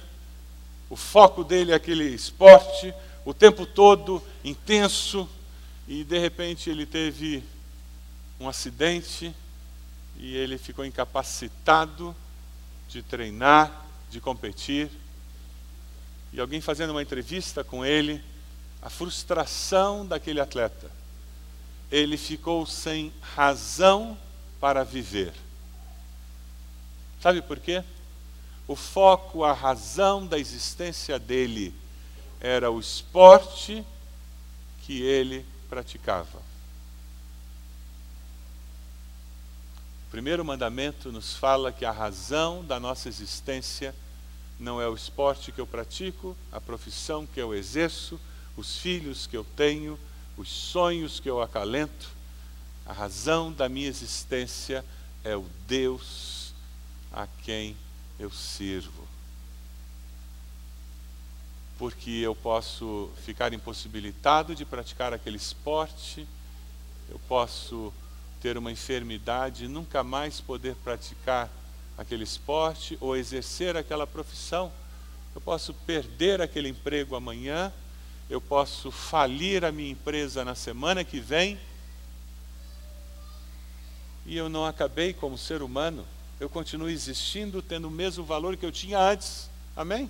o 0.89 0.95
foco 0.95 1.43
dele 1.43 1.71
é 1.71 1.75
aquele 1.75 2.05
esporte, 2.05 2.93
o 3.27 3.33
tempo 3.33 3.65
todo 3.65 4.23
intenso, 4.41 5.27
e 5.85 6.05
de 6.05 6.17
repente 6.17 6.69
ele 6.69 6.85
teve 6.85 7.43
um 8.39 8.47
acidente 8.47 9.35
e 10.15 10.33
ele 10.33 10.57
ficou 10.57 10.85
incapacitado 10.85 12.15
de 12.87 13.03
treinar, 13.03 13.85
de 14.09 14.21
competir. 14.21 14.89
E 16.31 16.39
alguém 16.39 16.61
fazendo 16.61 16.91
uma 16.91 17.01
entrevista 17.01 17.65
com 17.65 17.85
ele, 17.85 18.23
a 18.81 18.89
frustração 18.89 20.05
daquele 20.05 20.39
atleta. 20.39 20.89
Ele 21.91 22.15
ficou 22.15 22.65
sem 22.65 23.11
razão 23.19 24.17
para 24.57 24.85
viver. 24.85 25.33
Sabe 27.21 27.41
por 27.41 27.59
quê? 27.59 27.83
O 28.69 28.75
foco, 28.77 29.43
a 29.43 29.51
razão 29.51 30.25
da 30.25 30.39
existência 30.39 31.19
dele 31.19 31.75
era 32.39 32.69
o 32.69 32.79
esporte 32.79 33.83
que 34.83 35.01
ele 35.01 35.45
praticava. 35.69 36.39
O 40.07 40.09
primeiro 40.09 40.45
mandamento 40.45 41.11
nos 41.11 41.35
fala 41.35 41.71
que 41.71 41.83
a 41.83 41.91
razão 41.91 42.63
da 42.63 42.79
nossa 42.79 43.09
existência 43.09 43.93
não 44.59 44.81
é 44.81 44.87
o 44.87 44.95
esporte 44.95 45.51
que 45.51 45.59
eu 45.59 45.67
pratico, 45.67 46.35
a 46.51 46.59
profissão 46.59 47.25
que 47.25 47.39
eu 47.39 47.53
exerço, 47.53 48.19
os 48.55 48.77
filhos 48.77 49.27
que 49.27 49.37
eu 49.37 49.45
tenho, 49.55 49.99
os 50.37 50.49
sonhos 50.49 51.19
que 51.19 51.29
eu 51.29 51.41
acalento, 51.41 52.09
a 52.85 52.93
razão 52.93 53.51
da 53.51 53.67
minha 53.67 53.87
existência 53.87 54.83
é 55.23 55.35
o 55.35 55.45
Deus 55.67 56.53
a 57.11 57.27
quem 57.43 57.75
eu 58.17 58.31
sirvo. 58.31 59.06
Porque 61.77 62.09
eu 62.09 62.35
posso 62.35 63.09
ficar 63.23 63.53
impossibilitado 63.53 64.55
de 64.55 64.65
praticar 64.65 65.13
aquele 65.13 65.37
esporte, 65.37 66.27
eu 67.09 67.19
posso 67.27 67.93
ter 68.41 68.57
uma 68.57 68.71
enfermidade 68.71 69.65
e 69.65 69.67
nunca 69.67 70.03
mais 70.03 70.41
poder 70.41 70.75
praticar 70.83 71.49
aquele 71.97 72.23
esporte 72.23 72.97
ou 72.99 73.15
exercer 73.15 73.75
aquela 73.75 74.07
profissão. 74.07 74.71
Eu 75.33 75.41
posso 75.41 75.73
perder 75.73 76.41
aquele 76.41 76.69
emprego 76.69 77.15
amanhã, 77.15 77.71
eu 78.29 78.41
posso 78.41 78.91
falir 78.91 79.63
a 79.63 79.71
minha 79.71 79.91
empresa 79.91 80.43
na 80.43 80.55
semana 80.55 81.03
que 81.03 81.19
vem 81.19 81.59
e 84.25 84.35
eu 84.35 84.49
não 84.49 84.65
acabei 84.65 85.13
como 85.13 85.37
ser 85.37 85.61
humano. 85.61 86.05
Eu 86.39 86.49
continuo 86.49 86.89
existindo, 86.89 87.61
tendo 87.61 87.87
o 87.87 87.91
mesmo 87.91 88.23
valor 88.23 88.57
que 88.57 88.65
eu 88.65 88.71
tinha 88.71 88.99
antes. 88.99 89.49
Amém? 89.75 90.09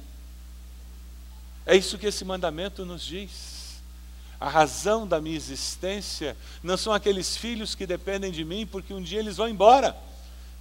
É 1.69 1.75
isso 1.75 1.97
que 1.97 2.07
esse 2.07 2.23
mandamento 2.23 2.85
nos 2.85 3.03
diz. 3.03 3.81
A 4.39 4.47
razão 4.47 5.05
da 5.05 5.19
minha 5.19 5.35
existência 5.35 6.37
não 6.63 6.77
são 6.77 6.93
aqueles 6.93 7.35
filhos 7.35 7.75
que 7.75 7.85
dependem 7.85 8.31
de 8.31 8.45
mim, 8.45 8.65
porque 8.65 8.93
um 8.93 9.01
dia 9.01 9.19
eles 9.19 9.35
vão 9.35 9.49
embora. 9.49 9.93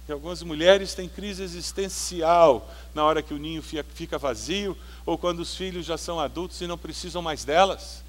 E 0.05 0.11
algumas 0.11 0.43
mulheres 0.43 0.93
têm 0.93 1.07
crise 1.07 1.41
existencial 1.41 2.69
na 2.93 3.05
hora 3.05 3.21
que 3.21 3.33
o 3.33 3.37
ninho 3.37 3.63
fica 3.63 4.17
vazio, 4.17 4.77
ou 5.05 5.17
quando 5.17 5.39
os 5.39 5.55
filhos 5.55 5.85
já 5.85 5.97
são 5.97 6.19
adultos 6.19 6.59
e 6.59 6.67
não 6.67 6.77
precisam 6.77 7.21
mais 7.21 7.45
delas. 7.45 8.03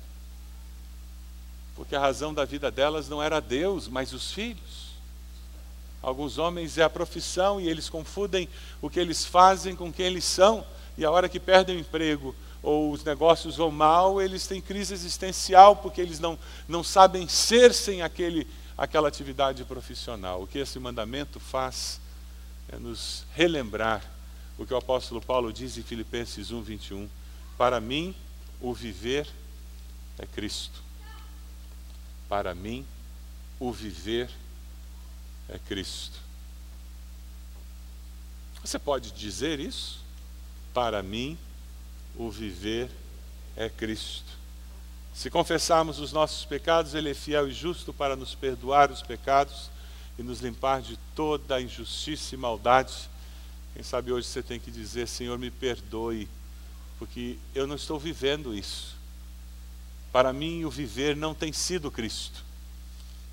Porque 1.77 1.95
a 1.95 2.01
razão 2.01 2.35
da 2.35 2.45
vida 2.45 2.69
delas 2.69 3.09
não 3.09 3.23
era 3.23 3.39
Deus, 3.39 3.87
mas 3.87 4.13
os 4.13 4.33
filhos. 4.33 4.89
Alguns 6.03 6.37
homens 6.37 6.79
é 6.79 6.83
a 6.83 6.91
profissão 6.91 7.61
e 7.61 7.69
eles 7.69 7.89
confundem 7.89 8.49
o 8.83 8.91
que 8.91 8.99
eles 8.99 9.25
fazem 9.25 9.77
com 9.77 9.93
quem 9.93 10.07
eles 10.07 10.25
são, 10.25 10.67
e 10.97 11.05
a 11.05 11.13
hora 11.13 11.29
que 11.29 11.39
perdem 11.39 11.77
o 11.77 11.81
emprego 11.81 12.35
ou 12.63 12.93
os 12.93 13.05
negócios 13.05 13.57
vão 13.57 13.71
mal, 13.71 14.21
eles 14.21 14.47
têm 14.47 14.61
crise 14.61 14.93
existencial 14.93 15.77
porque 15.77 16.01
eles 16.01 16.19
não, 16.19 16.39
não 16.67 16.83
sabem 16.83 17.29
ser 17.29 17.73
sem 17.73 18.03
aquele, 18.03 18.47
aquela 18.77 19.09
atividade 19.09 19.65
profissional. 19.65 20.43
O 20.43 20.47
que 20.47 20.59
esse 20.59 20.79
mandamento 20.79 21.39
faz 21.39 22.01
é 22.71 22.77
nos 22.79 23.25
relembrar 23.35 24.05
o 24.59 24.67
que 24.67 24.75
o 24.75 24.77
apóstolo 24.77 25.21
Paulo 25.21 25.53
diz 25.53 25.79
em 25.79 25.83
Filipenses 25.83 26.51
1, 26.51 26.63
21. 26.63 27.09
Para 27.57 27.81
mim, 27.81 28.15
o 28.61 28.75
viver 28.75 29.29
é 30.19 30.27
Cristo. 30.27 30.83
Para 32.29 32.55
mim, 32.55 32.85
o 33.61 33.73
viver 33.73 34.29
é 34.45 34.49
é 35.49 35.59
Cristo. 35.59 36.19
Você 38.63 38.79
pode 38.79 39.11
dizer 39.13 39.59
isso? 39.59 40.01
Para 40.75 41.03
mim, 41.03 41.39
o 42.19 42.31
viver 42.31 42.91
é 43.57 43.71
Cristo. 43.71 44.37
Se 45.15 45.31
confessarmos 45.31 45.99
os 45.99 46.13
nossos 46.13 46.45
pecados, 46.45 46.95
Ele 46.95 47.11
é 47.11 47.15
fiel 47.15 47.49
e 47.49 47.53
justo 47.53 47.93
para 47.93 48.15
nos 48.15 48.35
perdoar 48.35 48.91
os 48.91 49.01
pecados 49.01 49.71
e 50.19 50.23
nos 50.23 50.41
limpar 50.41 50.83
de 50.83 50.99
toda 51.15 51.55
a 51.55 51.61
injustiça 51.63 52.35
e 52.35 52.39
maldade. 52.39 53.09
Quem 53.73 53.83
sabe 53.83 54.13
hoje 54.13 54.27
você 54.27 54.43
tem 54.43 54.61
que 54.61 54.71
dizer: 54.71 55.09
Senhor, 55.09 55.39
me 55.39 55.51
perdoe, 55.51 56.29
porque 56.99 57.39
eu 57.55 57.67
não 57.67 57.77
estou 57.77 57.99
vivendo 57.99 58.55
isso. 58.55 58.95
Para 60.13 60.33
mim, 60.33 60.65
o 60.65 60.71
viver 60.71 61.17
não 61.17 61.33
tem 61.33 61.53
sido 61.53 61.91
Cristo, 61.91 62.45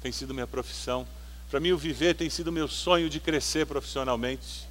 tem 0.01 0.11
sido 0.11 0.33
minha 0.33 0.47
profissão 0.47 1.05
para 1.49 1.59
mim, 1.59 1.71
o 1.71 1.77
viver 1.77 2.15
tem 2.15 2.29
sido 2.29 2.51
meu 2.51 2.67
sonho 2.67 3.09
de 3.09 3.19
crescer 3.19 3.65
profissionalmente. 3.65 4.67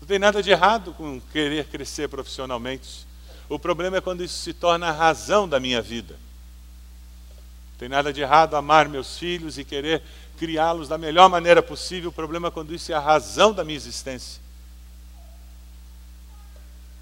Não 0.00 0.06
tem 0.06 0.18
nada 0.18 0.42
de 0.42 0.50
errado 0.50 0.94
com 0.94 1.20
querer 1.32 1.66
crescer 1.66 2.08
profissionalmente. 2.08 3.06
O 3.48 3.58
problema 3.58 3.96
é 3.96 4.00
quando 4.00 4.22
isso 4.22 4.38
se 4.38 4.52
torna 4.52 4.88
a 4.88 4.92
razão 4.92 5.48
da 5.48 5.58
minha 5.58 5.80
vida. 5.80 6.14
Não 6.14 7.78
tem 7.78 7.88
nada 7.88 8.12
de 8.12 8.20
errado 8.20 8.54
amar 8.54 8.88
meus 8.88 9.18
filhos 9.18 9.56
e 9.56 9.64
querer 9.64 10.02
criá-los 10.38 10.88
da 10.88 10.98
melhor 10.98 11.28
maneira 11.30 11.62
possível. 11.62 12.10
O 12.10 12.12
problema 12.12 12.48
é 12.48 12.50
quando 12.50 12.74
isso 12.74 12.92
é 12.92 12.94
a 12.94 13.00
razão 13.00 13.52
da 13.52 13.64
minha 13.64 13.76
existência. 13.76 14.40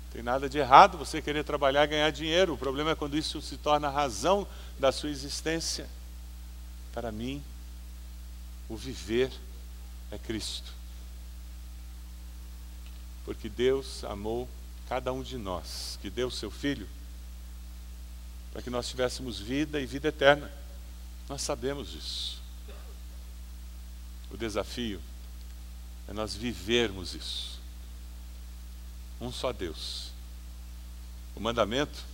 Não 0.05 0.13
tem 0.13 0.23
nada 0.23 0.49
de 0.49 0.59
errado 0.59 0.97
você 0.97 1.21
querer 1.21 1.45
trabalhar 1.45 1.85
e 1.85 1.89
ganhar 1.89 2.11
dinheiro. 2.11 2.55
O 2.55 2.59
problema 2.59 2.93
é 2.93 2.95
quando 2.95 3.17
isso 3.17 3.43
se 3.43 3.57
torna 3.57 3.89
a 3.89 3.91
razão 3.91 4.47
da 4.79 4.93
sua 4.93 5.11
existência. 5.11 5.89
Para 6.93 7.11
mim, 7.11 7.43
o 8.69 8.77
viver 8.77 9.33
é 10.11 10.19
Cristo. 10.19 10.73
Porque 13.25 13.49
Deus 13.49 14.05
amou 14.05 14.49
cada 14.89 15.13
um 15.13 15.23
de 15.23 15.37
nós, 15.37 15.99
que 16.01 16.09
deu 16.09 16.29
o 16.29 16.33
seu 16.33 16.51
Filho, 16.51 16.89
para 18.53 18.63
que 18.63 18.71
nós 18.71 18.89
tivéssemos 18.89 19.39
vida 19.39 19.81
e 19.81 19.87
vida 19.87 20.09
eterna. 20.09 20.51
Nós 21.29 21.43
sabemos 21.43 21.91
disso. 21.91 22.41
O 24.31 24.37
desafio 24.37 25.01
é 26.09 26.13
nós 26.13 26.35
vivermos 26.35 27.15
isso. 27.15 27.59
Um 29.21 29.33
só 29.33 29.53
Deus. 29.53 30.11
O 31.35 31.41
mandamento: 31.41 32.05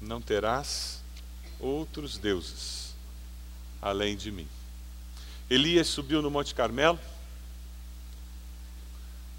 não 0.00 0.20
terás 0.20 1.02
outros 1.58 2.18
deuses 2.18 2.94
além 3.80 4.16
de 4.16 4.30
mim. 4.30 4.48
Elias 5.48 5.86
subiu 5.86 6.20
no 6.20 6.30
Monte 6.30 6.54
Carmelo, 6.54 6.98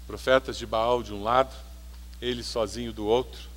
profetas 0.06 0.56
de 0.56 0.64
Baal 0.64 1.02
de 1.02 1.12
um 1.12 1.22
lado, 1.22 1.54
ele 2.20 2.42
sozinho 2.42 2.92
do 2.92 3.06
outro. 3.06 3.48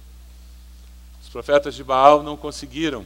Os 1.21 1.29
profetas 1.29 1.75
de 1.75 1.83
Baal 1.83 2.23
não 2.23 2.35
conseguiram 2.37 3.05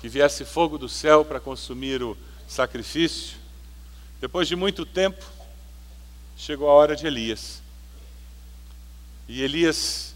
que 0.00 0.08
viesse 0.08 0.44
fogo 0.44 0.76
do 0.76 0.88
céu 0.88 1.24
para 1.24 1.40
consumir 1.40 2.02
o 2.02 2.16
sacrifício. 2.48 3.38
Depois 4.20 4.48
de 4.48 4.56
muito 4.56 4.84
tempo, 4.84 5.24
chegou 6.36 6.68
a 6.68 6.72
hora 6.72 6.96
de 6.96 7.06
Elias. 7.06 7.62
E 9.28 9.42
Elias 9.42 10.14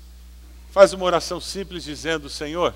faz 0.71 0.93
uma 0.93 1.05
oração 1.05 1.41
simples 1.41 1.85
dizendo: 1.85 2.29
Senhor, 2.29 2.75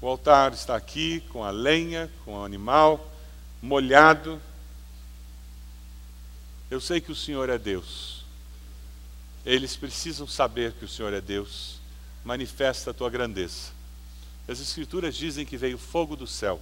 o 0.00 0.08
altar 0.08 0.52
está 0.52 0.76
aqui 0.76 1.20
com 1.30 1.42
a 1.42 1.50
lenha, 1.50 2.10
com 2.24 2.34
o 2.34 2.44
animal 2.44 3.10
molhado. 3.62 4.40
Eu 6.70 6.80
sei 6.80 7.00
que 7.00 7.12
o 7.12 7.16
Senhor 7.16 7.48
é 7.48 7.56
Deus. 7.56 8.13
Eles 9.44 9.76
precisam 9.76 10.26
saber 10.26 10.72
que 10.72 10.84
o 10.84 10.88
Senhor 10.88 11.12
é 11.12 11.20
Deus. 11.20 11.78
Manifesta 12.24 12.90
a 12.90 12.94
tua 12.94 13.10
grandeza. 13.10 13.72
As 14.48 14.60
Escrituras 14.60 15.14
dizem 15.14 15.44
que 15.44 15.56
veio 15.56 15.78
fogo 15.78 16.16
do 16.16 16.26
céu, 16.26 16.60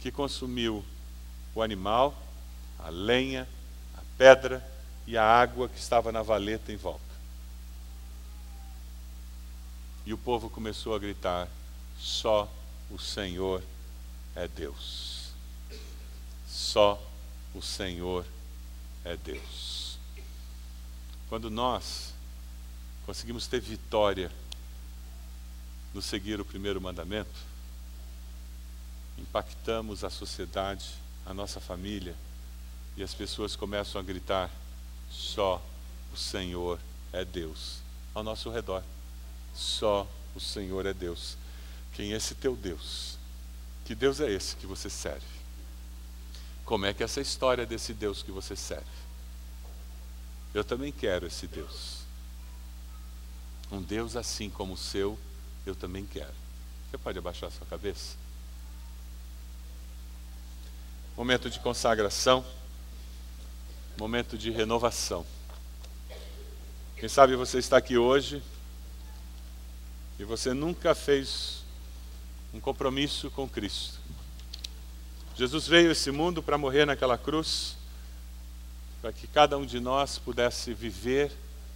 que 0.00 0.10
consumiu 0.10 0.84
o 1.54 1.62
animal, 1.62 2.16
a 2.78 2.88
lenha, 2.88 3.48
a 3.96 4.00
pedra 4.16 4.64
e 5.06 5.16
a 5.16 5.24
água 5.24 5.68
que 5.68 5.78
estava 5.78 6.12
na 6.12 6.22
valeta 6.22 6.72
em 6.72 6.76
volta. 6.76 7.00
E 10.06 10.12
o 10.12 10.18
povo 10.18 10.48
começou 10.48 10.94
a 10.94 10.98
gritar: 10.98 11.48
só 11.98 12.50
o 12.90 12.98
Senhor 12.98 13.62
é 14.34 14.46
Deus. 14.46 15.30
Só 16.46 17.02
o 17.54 17.60
Senhor 17.60 18.24
é 19.04 19.16
Deus. 19.16 19.77
Quando 21.28 21.50
nós 21.50 22.14
conseguimos 23.04 23.46
ter 23.46 23.60
vitória 23.60 24.30
no 25.92 26.00
seguir 26.00 26.40
o 26.40 26.44
primeiro 26.44 26.80
mandamento, 26.80 27.30
impactamos 29.18 30.04
a 30.04 30.10
sociedade, 30.10 30.86
a 31.26 31.34
nossa 31.34 31.60
família, 31.60 32.14
e 32.96 33.02
as 33.02 33.14
pessoas 33.14 33.54
começam 33.54 34.00
a 34.00 34.04
gritar: 34.04 34.50
só 35.10 35.62
o 36.12 36.16
Senhor 36.16 36.78
é 37.12 37.24
Deus 37.24 37.78
ao 38.14 38.22
nosso 38.22 38.50
redor. 38.50 38.82
Só 39.54 40.06
o 40.34 40.40
Senhor 40.40 40.86
é 40.86 40.94
Deus. 40.94 41.36
Quem 41.94 42.12
é 42.12 42.16
esse 42.16 42.34
teu 42.34 42.56
Deus? 42.56 43.18
Que 43.84 43.94
Deus 43.94 44.20
é 44.20 44.30
esse 44.30 44.56
que 44.56 44.66
você 44.66 44.88
serve? 44.88 45.26
Como 46.64 46.86
é 46.86 46.92
que 46.92 47.02
é 47.02 47.04
essa 47.04 47.20
história 47.20 47.64
desse 47.64 47.94
Deus 47.94 48.22
que 48.22 48.30
você 48.30 48.54
serve? 48.54 49.07
Eu 50.58 50.64
também 50.64 50.90
quero 50.90 51.24
esse 51.24 51.46
Deus. 51.46 51.98
Um 53.70 53.80
Deus 53.80 54.16
assim 54.16 54.50
como 54.50 54.72
o 54.72 54.76
seu, 54.76 55.16
eu 55.64 55.72
também 55.72 56.04
quero. 56.04 56.34
Você 56.90 56.98
pode 56.98 57.16
abaixar 57.16 57.48
sua 57.52 57.64
cabeça? 57.64 58.16
Momento 61.16 61.48
de 61.48 61.60
consagração, 61.60 62.44
momento 63.96 64.36
de 64.36 64.50
renovação. 64.50 65.24
Quem 66.96 67.08
sabe 67.08 67.36
você 67.36 67.58
está 67.58 67.76
aqui 67.76 67.96
hoje 67.96 68.42
e 70.18 70.24
você 70.24 70.52
nunca 70.52 70.92
fez 70.92 71.62
um 72.52 72.58
compromisso 72.58 73.30
com 73.30 73.48
Cristo. 73.48 74.00
Jesus 75.36 75.68
veio 75.68 75.90
a 75.90 75.92
esse 75.92 76.10
mundo 76.10 76.42
para 76.42 76.58
morrer 76.58 76.84
naquela 76.84 77.16
cruz, 77.16 77.77
para 79.00 79.12
que 79.12 79.26
cada 79.26 79.56
um 79.56 79.64
de 79.64 79.80
nós 79.80 80.18
pudesse 80.18 80.74
viver 80.74 81.32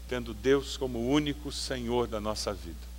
tendo 0.09 0.35
Deus 0.35 0.77
como 0.77 0.99
o 0.99 1.09
único 1.09 1.51
Senhor 1.51 2.07
da 2.07 2.21
nossa 2.21 2.53
vida. 2.53 2.93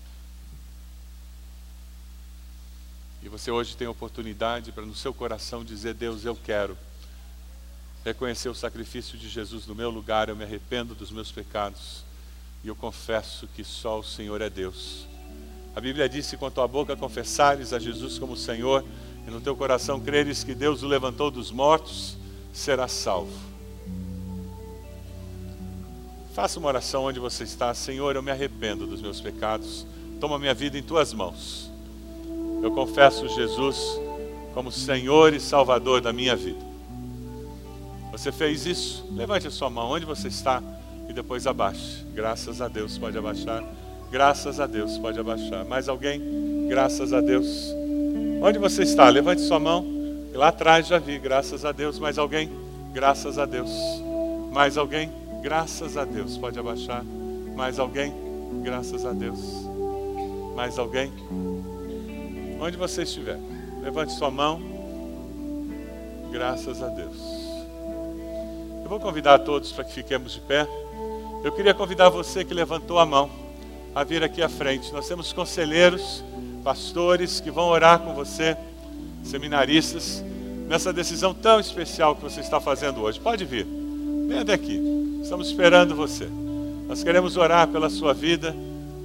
E 3.22 3.30
você 3.30 3.52
hoje 3.52 3.78
tem 3.78 3.88
a 3.88 3.92
oportunidade 3.92 4.72
para 4.72 4.86
no 4.86 4.96
seu 4.96 5.14
coração 5.14 5.64
dizer: 5.64 5.94
Deus, 5.94 6.26
eu 6.26 6.36
quero 6.36 6.78
reconhecer 8.04 8.50
o 8.50 8.56
sacrifício 8.56 9.18
de 9.18 9.30
Jesus 9.30 9.66
no 9.66 9.76
meu 9.76 9.90
lugar, 9.90 10.28
eu 10.28 10.36
me 10.36 10.44
arrependo 10.44 10.94
dos 10.94 11.12
meus 11.12 11.32
pecados 11.32 12.04
e 12.64 12.68
eu 12.68 12.76
confesso 12.76 13.48
que 13.48 13.64
só 13.64 14.00
o 14.00 14.04
Senhor 14.04 14.42
é 14.42 14.50
Deus 14.50 15.06
a 15.76 15.82
Bíblia 15.82 16.08
diz: 16.08 16.26
se 16.26 16.38
com 16.38 16.46
a 16.46 16.52
tua 16.52 16.68
boca 16.68 16.96
confessares 16.96 17.74
a 17.74 17.80
Jesus 17.80 18.20
como 18.20 18.38
Senhor 18.38 18.86
e 19.28 19.32
no 19.32 19.42
teu 19.42 19.56
coração 19.56 20.00
creres 20.00 20.44
que 20.44 20.54
Deus 20.54 20.84
o 20.84 20.88
levantou 20.88 21.32
dos 21.32 21.52
mortos, 21.52 22.18
serás 22.54 22.92
salvo. 22.92 23.53
Faça 26.34 26.60
uma 26.60 26.68
oração 26.68 27.04
onde 27.04 27.20
você 27.20 27.44
está, 27.44 27.72
Senhor, 27.76 28.16
eu 28.16 28.24
me 28.24 28.32
arrependo 28.32 28.88
dos 28.88 29.00
meus 29.00 29.22
pecados, 29.22 29.86
toma 30.20 30.40
minha 30.40 30.54
vida 30.54 30.76
em 30.76 30.82
tuas 30.82 31.14
mãos. 31.14 31.72
Eu 32.64 32.72
confesso 32.72 33.30
Jesus 33.30 34.00
como 34.52 34.72
Senhor 34.72 35.34
e 35.36 35.40
Salvador 35.40 36.02
da 36.02 36.12
minha 36.12 36.36
vida. 36.36 36.60
Você 38.12 38.32
fez 38.32 38.66
isso? 38.66 39.06
Levante 39.12 39.48
a 39.48 39.52
sua 39.52 39.70
mão 39.70 39.92
onde 39.92 40.08
você 40.08 40.28
está 40.28 40.62
e 41.08 41.14
depois 41.14 41.46
abaixe. 41.46 42.04
Graças 42.16 42.62
a 42.62 42.68
Deus, 42.68 42.98
pode 42.98 43.16
abaixar. 43.16 43.64
Graças 44.10 44.60
a 44.60 44.66
Deus, 44.66 44.98
pode 44.98 45.20
abaixar. 45.20 45.64
Mais 45.66 45.88
alguém? 45.88 46.68
Graças 46.68 47.14
a 47.14 47.22
Deus. 47.22 47.48
Onde 48.42 48.58
você 48.58 48.82
está? 48.82 49.08
Levante 49.08 49.42
sua 49.42 49.60
mão. 49.60 49.86
Lá 50.34 50.48
atrás 50.48 50.88
já 50.88 50.98
vi, 50.98 51.20
graças 51.20 51.64
a 51.64 51.72
Deus. 51.72 52.00
Mais 52.00 52.18
alguém? 52.18 52.50
Graças 52.92 53.38
a 53.38 53.46
Deus. 53.46 53.70
Mais 54.52 54.78
alguém? 54.78 55.23
Graças 55.44 55.98
a 55.98 56.06
Deus. 56.06 56.38
Pode 56.38 56.58
abaixar. 56.58 57.04
Mais 57.54 57.78
alguém? 57.78 58.14
Graças 58.64 59.06
a 59.06 59.12
Deus. 59.12 59.42
Mais 60.56 60.80
alguém? 60.80 61.12
Onde 62.62 62.78
você 62.78 63.04
estiver, 63.04 63.38
levante 63.82 64.14
sua 64.14 64.32
mão. 64.32 64.62
Graças 66.32 66.82
a 66.82 66.88
Deus. 66.88 67.18
Eu 68.84 68.88
vou 68.88 69.02
convidar 69.02 69.40
todos 69.40 69.74
para 69.74 69.84
que 69.84 69.92
fiquemos 69.92 70.32
de 70.32 70.40
pé. 70.40 70.66
Eu 71.44 71.52
queria 71.52 71.74
convidar 71.74 72.08
você 72.08 72.46
que 72.46 72.54
levantou 72.54 72.98
a 72.98 73.06
mão 73.06 73.30
a 73.94 74.02
vir 74.06 74.24
aqui 74.24 74.42
à 74.42 74.48
frente. 74.48 74.94
Nós 74.94 75.10
temos 75.10 75.34
conselheiros, 75.34 76.24
pastores 76.64 77.42
que 77.42 77.52
vão 77.52 77.68
orar 77.68 78.00
com 78.00 78.14
você, 78.14 78.56
seminaristas, 79.26 80.24
nessa 80.70 80.94
decisão 80.94 81.34
tão 81.34 81.60
especial 81.60 82.16
que 82.16 82.22
você 82.22 82.40
está 82.40 82.62
fazendo 82.62 83.02
hoje. 83.02 83.20
Pode 83.20 83.44
vir, 83.44 83.68
venha 84.26 84.44
até 84.44 84.54
aqui. 84.54 85.03
Estamos 85.24 85.48
esperando 85.48 85.96
você. 85.96 86.28
Nós 86.86 87.02
queremos 87.02 87.38
orar 87.38 87.66
pela 87.70 87.90
sua 87.90 88.14
vida, 88.14 88.54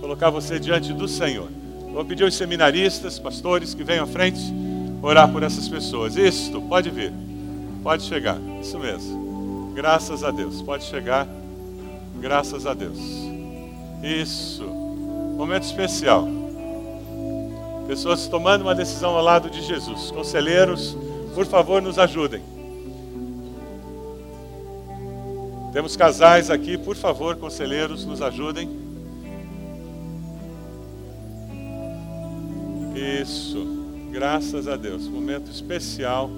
colocar 0.00 0.30
você 0.30 0.58
diante 0.58 0.92
do 0.92 1.06
Senhor. 1.06 1.48
Vou 1.92 2.04
pedir 2.04 2.24
aos 2.24 2.34
seminaristas, 2.34 3.20
pastores 3.20 3.72
que 3.72 3.84
venham 3.84 4.02
à 4.02 4.06
frente, 4.06 4.40
orar 5.00 5.30
por 5.30 5.44
essas 5.44 5.68
pessoas. 5.68 6.16
Isto, 6.16 6.60
pode 6.60 6.90
vir. 6.90 7.12
Pode 7.84 8.02
chegar. 8.02 8.36
Isso 8.60 8.80
mesmo. 8.80 9.72
Graças 9.76 10.24
a 10.24 10.32
Deus. 10.32 10.60
Pode 10.60 10.84
chegar. 10.84 11.26
Graças 12.20 12.66
a 12.66 12.74
Deus. 12.74 12.98
Isso. 14.02 14.64
Momento 14.64 15.62
especial. 15.62 16.28
Pessoas 17.86 18.26
tomando 18.26 18.62
uma 18.62 18.74
decisão 18.74 19.14
ao 19.14 19.22
lado 19.22 19.48
de 19.48 19.62
Jesus. 19.62 20.10
Conselheiros, 20.10 20.96
por 21.32 21.46
favor, 21.46 21.80
nos 21.80 21.96
ajudem. 21.96 22.42
Temos 25.72 25.96
casais 25.96 26.50
aqui, 26.50 26.78
por 26.78 26.96
favor, 26.96 27.36
conselheiros, 27.36 28.04
nos 28.04 28.22
ajudem. 28.22 28.68
Isso, 33.20 33.66
graças 34.10 34.66
a 34.66 34.76
Deus, 34.76 35.06
momento 35.06 35.50
especial. 35.50 36.30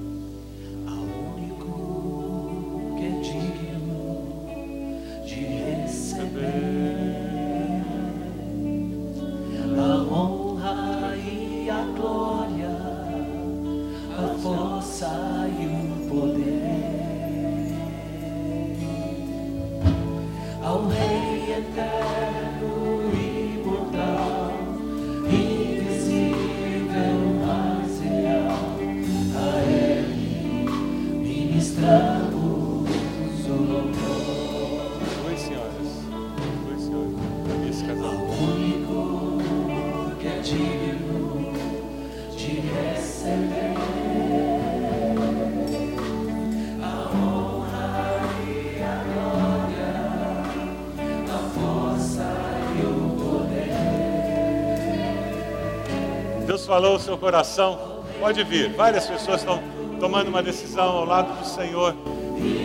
Falou 56.71 56.95
o 56.95 57.01
seu 57.01 57.19
coração. 57.19 58.05
Pode 58.21 58.45
vir. 58.45 58.73
Várias 58.75 59.05
pessoas 59.05 59.41
estão 59.41 59.61
tomando 59.99 60.29
uma 60.29 60.41
decisão 60.41 60.99
ao 60.99 61.05
lado 61.05 61.37
do 61.37 61.45
Senhor. 61.45 61.97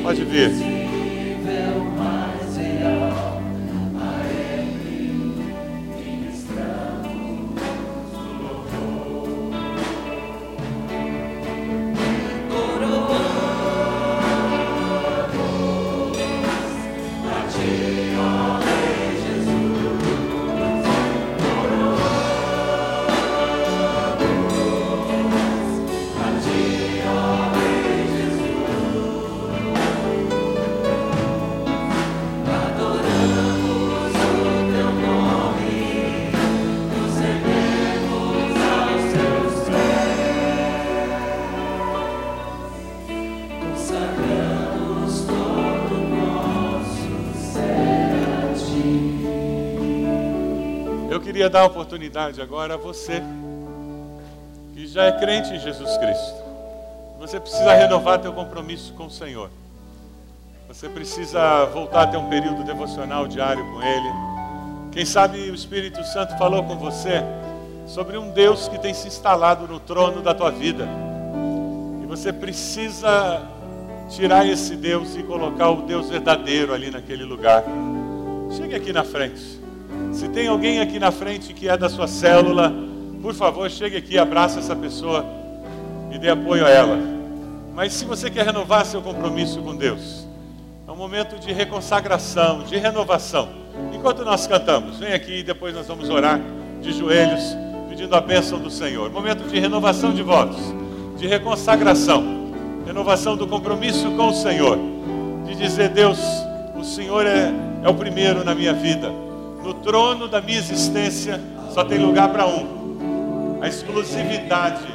Pode 0.03 0.23
vir. 0.23 0.74
Queria 51.45 51.49
dar 51.49 51.61
a 51.61 51.65
oportunidade 51.65 52.41
agora 52.41 52.73
a 52.73 52.77
você 52.77 53.21
que 54.73 54.87
já 54.87 55.03
é 55.03 55.11
crente 55.11 55.53
em 55.53 55.59
Jesus 55.59 55.95
Cristo. 55.97 56.43
Você 57.19 57.39
precisa 57.39 57.71
renovar 57.73 58.19
teu 58.19 58.33
compromisso 58.33 58.93
com 58.93 59.05
o 59.05 59.11
Senhor. 59.11 59.51
Você 60.67 60.89
precisa 60.89 61.65
voltar 61.65 62.03
a 62.03 62.07
ter 62.07 62.17
um 62.17 62.29
período 62.29 62.63
devocional 62.63 63.27
diário 63.27 63.63
com 63.63 63.83
Ele. 63.83 64.09
Quem 64.91 65.05
sabe 65.05 65.37
o 65.51 65.53
Espírito 65.53 66.03
Santo 66.05 66.35
falou 66.37 66.63
com 66.63 66.77
você 66.77 67.23
sobre 67.85 68.17
um 68.17 68.31
Deus 68.31 68.67
que 68.67 68.79
tem 68.79 68.93
se 68.93 69.07
instalado 69.07 69.67
no 69.67 69.79
trono 69.79 70.23
da 70.23 70.33
tua 70.33 70.49
vida. 70.49 70.87
E 72.01 72.07
você 72.07 72.33
precisa 72.33 73.43
tirar 74.09 74.47
esse 74.47 74.75
Deus 74.75 75.15
e 75.15 75.21
colocar 75.21 75.69
o 75.69 75.83
Deus 75.83 76.09
verdadeiro 76.09 76.73
ali 76.73 76.89
naquele 76.89 77.23
lugar. 77.23 77.63
Chegue 78.57 78.73
aqui 78.73 78.91
na 78.91 79.03
frente. 79.03 79.64
Se 80.15 80.29
tem 80.29 80.47
alguém 80.47 80.79
aqui 80.79 80.97
na 80.97 81.11
frente 81.11 81.53
que 81.53 81.67
é 81.67 81.75
da 81.75 81.89
sua 81.89 82.07
célula, 82.07 82.73
por 83.21 83.33
favor, 83.33 83.69
chegue 83.69 83.97
aqui, 83.97 84.17
abraça 84.17 84.59
essa 84.59 84.73
pessoa 84.73 85.25
e 86.09 86.17
dê 86.17 86.29
apoio 86.29 86.65
a 86.65 86.69
ela. 86.69 86.97
Mas 87.73 87.91
se 87.91 88.05
você 88.05 88.29
quer 88.29 88.45
renovar 88.45 88.85
seu 88.85 89.01
compromisso 89.01 89.61
com 89.61 89.75
Deus, 89.75 90.25
é 90.87 90.91
um 90.91 90.95
momento 90.95 91.37
de 91.37 91.51
reconsagração, 91.51 92.63
de 92.63 92.77
renovação. 92.77 93.49
Enquanto 93.93 94.23
nós 94.23 94.47
cantamos, 94.47 94.99
vem 94.99 95.11
aqui 95.11 95.39
e 95.39 95.43
depois 95.43 95.75
nós 95.75 95.85
vamos 95.85 96.09
orar 96.09 96.39
de 96.81 96.93
joelhos, 96.93 97.43
pedindo 97.89 98.15
a 98.15 98.21
bênção 98.21 98.57
do 98.57 98.69
Senhor. 98.69 99.11
Momento 99.11 99.45
de 99.49 99.59
renovação 99.59 100.13
de 100.13 100.23
votos, 100.23 100.61
de 101.17 101.27
reconsagração, 101.27 102.53
renovação 102.87 103.35
do 103.35 103.45
compromisso 103.45 104.09
com 104.11 104.29
o 104.29 104.33
Senhor, 104.33 104.79
de 105.45 105.55
dizer: 105.55 105.89
Deus, 105.89 106.19
o 106.73 106.85
Senhor 106.85 107.27
é, 107.27 107.51
é 107.83 107.89
o 107.89 107.93
primeiro 107.93 108.45
na 108.45 108.55
minha 108.55 108.73
vida. 108.73 109.24
No 109.65 109.73
trono 109.73 110.27
da 110.27 110.39
minha 110.39 110.59
existência 110.59 111.41
só 111.73 111.83
tem 111.83 111.97
lugar 111.97 112.29
para 112.31 112.45
um. 112.45 113.57
A 113.63 113.67
exclusividade 113.67 114.85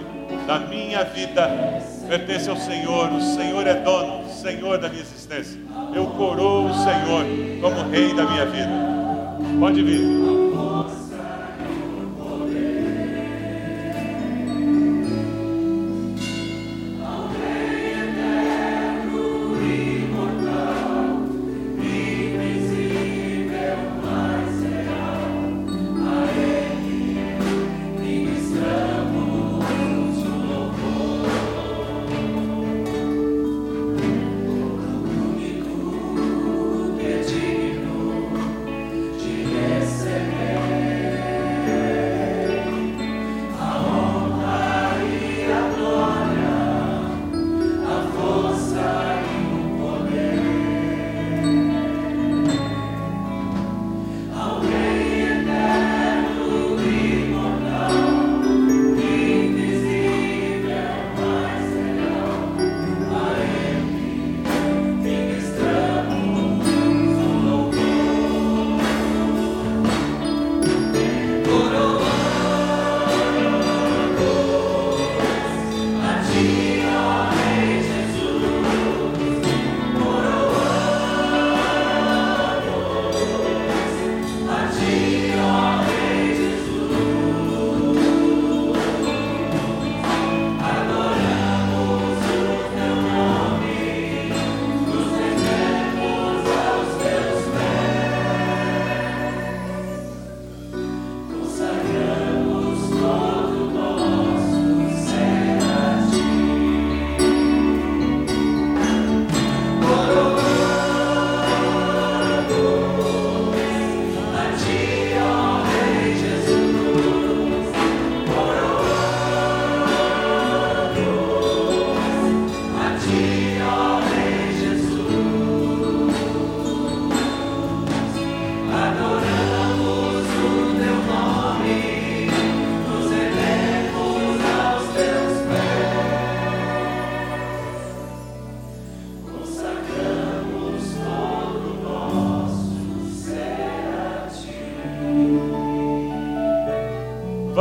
da 0.47 0.61
minha 0.61 1.03
vida 1.03 1.83
pertence 2.09 2.49
ao 2.49 2.57
Senhor. 2.57 3.13
O 3.13 3.21
Senhor 3.21 3.67
é 3.67 3.75
dono, 3.75 4.29
Senhor 4.33 4.79
da 4.79 4.89
minha 4.89 5.03
existência. 5.03 5.59
Eu 5.93 6.07
coroo 6.07 6.67
o 6.67 6.75
Senhor 6.75 7.25
como 7.61 7.91
Rei 7.91 8.15
da 8.15 8.25
minha 8.31 8.47
vida. 8.47 8.71
Pode 9.59 9.83
vir. 9.83 10.50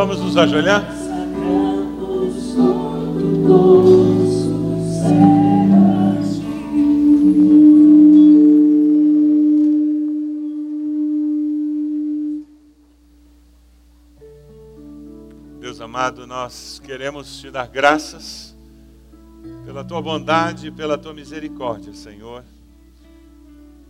Vamos 0.10 0.24
nos 0.24 0.38
ajoelhar? 0.38 0.84
Deus 15.60 15.80
amado, 15.80 16.26
nós 16.26 16.82
queremos 16.84 17.40
te 17.40 17.52
dar 17.52 17.68
graças 17.68 18.58
pela 19.64 19.84
tua 19.84 20.02
bondade 20.02 20.70
e 20.70 20.72
pela 20.72 20.98
tua 20.98 21.14
misericórdia, 21.14 21.94
Senhor. 21.94 22.44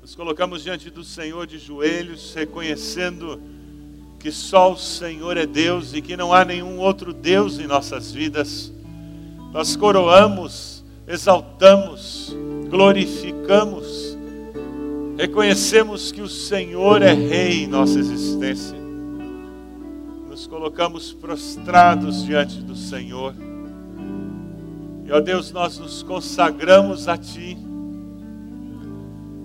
Nos 0.02 0.16
colocamos 0.16 0.64
diante 0.64 0.90
do 0.90 1.06
Senhor 1.06 1.48
de 1.48 1.58
joelhos, 1.58 2.34
reconhecendo 2.34 3.42
que 4.20 4.32
só 4.32 4.74
o 4.74 4.78
Senhor 4.78 5.38
é 5.38 5.46
Deus 5.46 5.94
e 5.94 6.02
que 6.02 6.18
não 6.18 6.34
há 6.34 6.44
nenhum 6.44 6.78
outro 6.78 7.14
Deus 7.14 7.58
em 7.58 7.66
nossas 7.66 8.12
vidas. 8.12 8.72
Nós 9.54 9.78
coroamos, 9.78 10.84
exaltamos, 11.08 12.36
glorificamos, 12.70 14.18
reconhecemos 15.18 16.12
que 16.12 16.22
o 16.22 16.28
Senhor 16.28 17.02
é 17.02 17.14
Rei 17.14 17.64
em 17.64 17.68
nossa 17.68 17.98
existência. 17.98 18.78
Nos 20.30 20.46
colocamos 20.46 21.14
prostrados 21.14 22.24
diante 22.24 22.62
do 22.62 22.76
Senhor. 22.76 23.34
E, 25.06 25.12
ó 25.12 25.20
Deus, 25.22 25.52
nós 25.52 25.80
nos 25.80 26.04
consagramos 26.04 27.08
a 27.08 27.18
Ti. 27.18 27.58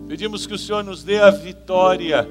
Pedimos 0.09 0.47
que 0.47 0.55
o 0.55 0.59
Senhor 0.59 0.83
nos 0.83 1.03
dê 1.03 1.21
a 1.21 1.31
vitória 1.31 2.29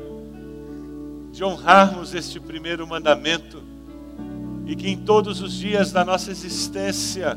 de 1.33 1.43
honrarmos 1.43 2.13
este 2.13 2.39
primeiro 2.39 2.85
mandamento 2.85 3.63
e 4.67 4.75
que 4.75 4.87
em 4.87 4.97
todos 4.97 5.41
os 5.41 5.51
dias 5.51 5.91
da 5.91 6.05
nossa 6.05 6.29
existência 6.29 7.35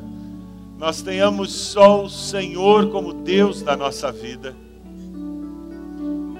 nós 0.78 1.00
tenhamos 1.00 1.50
só 1.50 2.04
o 2.04 2.10
Senhor 2.10 2.90
como 2.90 3.14
Deus 3.14 3.62
da 3.62 3.74
nossa 3.74 4.12
vida. 4.12 4.54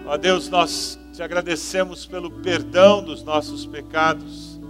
Ó 0.06 0.18
Deus, 0.18 0.50
nós 0.50 0.98
te 1.14 1.22
agradecemos 1.22 2.04
pelo 2.04 2.30
perdão 2.30 3.02
dos 3.02 3.22
nossos 3.22 3.64
pecados, 3.64 4.60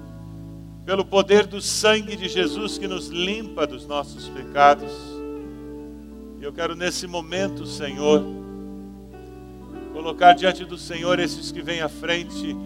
pelo 0.84 1.05
poder 1.05 1.45
do 1.45 1.61
sangue 1.61 2.14
de 2.14 2.28
Jesus 2.28 2.78
que 2.78 2.87
nos 2.87 3.09
limpa 3.09 3.66
dos 3.66 3.84
nossos 3.84 4.28
pecados. 4.28 4.93
E 6.41 6.45
eu 6.45 6.53
quero 6.53 6.76
nesse 6.76 7.09
momento, 7.09 7.66
Senhor, 7.66 8.24
colocar 9.93 10.34
diante 10.34 10.64
do 10.64 10.78
Senhor 10.78 11.18
esses 11.18 11.51
que 11.51 11.61
vêm 11.61 11.80
à 11.80 11.89
frente, 11.89 12.57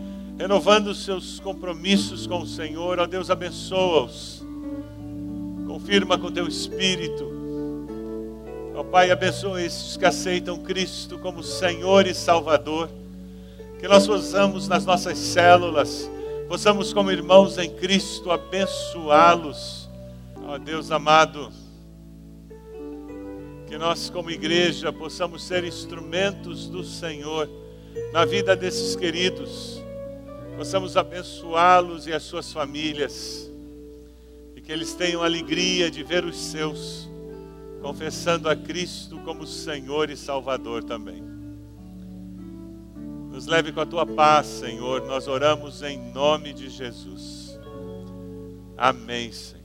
renovando 0.41 0.95
seus 0.95 1.38
compromissos 1.38 2.26
com 2.26 2.41
o 2.41 2.47
Senhor. 2.47 2.99
Ó 2.99 3.07
Deus, 3.07 3.28
abençoa-os. 3.28 4.43
Confirma 5.66 6.16
com 6.16 6.32
teu 6.32 6.49
espírito. 6.49 7.30
Ó 8.74 8.82
Pai, 8.82 9.11
abençoa 9.11 9.62
esses 9.62 9.99
que 9.99 10.07
aceitam 10.07 10.57
Cristo 10.62 11.18
como 11.18 11.43
Senhor 11.43 12.07
e 12.07 12.14
Salvador. 12.14 12.88
Que 13.78 13.86
nós 13.86 14.07
possamos 14.07 14.66
nas 14.66 14.86
nossas 14.86 15.18
células, 15.18 16.11
possamos 16.49 16.91
como 16.91 17.12
irmãos 17.12 17.59
em 17.59 17.68
Cristo 17.68 18.30
abençoá-los. 18.30 19.91
Ó 20.47 20.57
Deus 20.57 20.91
amado, 20.91 21.53
que 23.68 23.76
nós 23.76 24.09
como 24.09 24.30
igreja 24.30 24.91
possamos 24.91 25.45
ser 25.45 25.64
instrumentos 25.64 26.66
do 26.66 26.82
Senhor 26.82 27.47
na 28.11 28.24
vida 28.24 28.57
desses 28.57 28.97
queridos. 28.97 29.80
Possamos 30.61 30.94
abençoá-los 30.94 32.06
e 32.06 32.12
as 32.12 32.22
suas 32.22 32.52
famílias 32.52 33.50
que 34.62 34.70
eles 34.70 34.92
tenham 34.92 35.22
alegria 35.22 35.90
de 35.90 36.02
ver 36.02 36.22
os 36.22 36.36
seus 36.36 37.08
confessando 37.80 38.46
a 38.46 38.54
Cristo 38.54 39.18
como 39.24 39.46
Senhor 39.46 40.11
e 40.11 40.16
Salvador 40.18 40.84
também. 40.84 41.24
Nos 43.32 43.46
leve 43.46 43.72
com 43.72 43.80
a 43.80 43.86
tua 43.86 44.04
paz, 44.04 44.48
Senhor. 44.48 45.06
Nós 45.06 45.28
oramos 45.28 45.80
em 45.82 45.98
nome 46.12 46.52
de 46.52 46.68
Jesus. 46.68 47.58
Amém, 48.76 49.32
Senhor. 49.32 49.61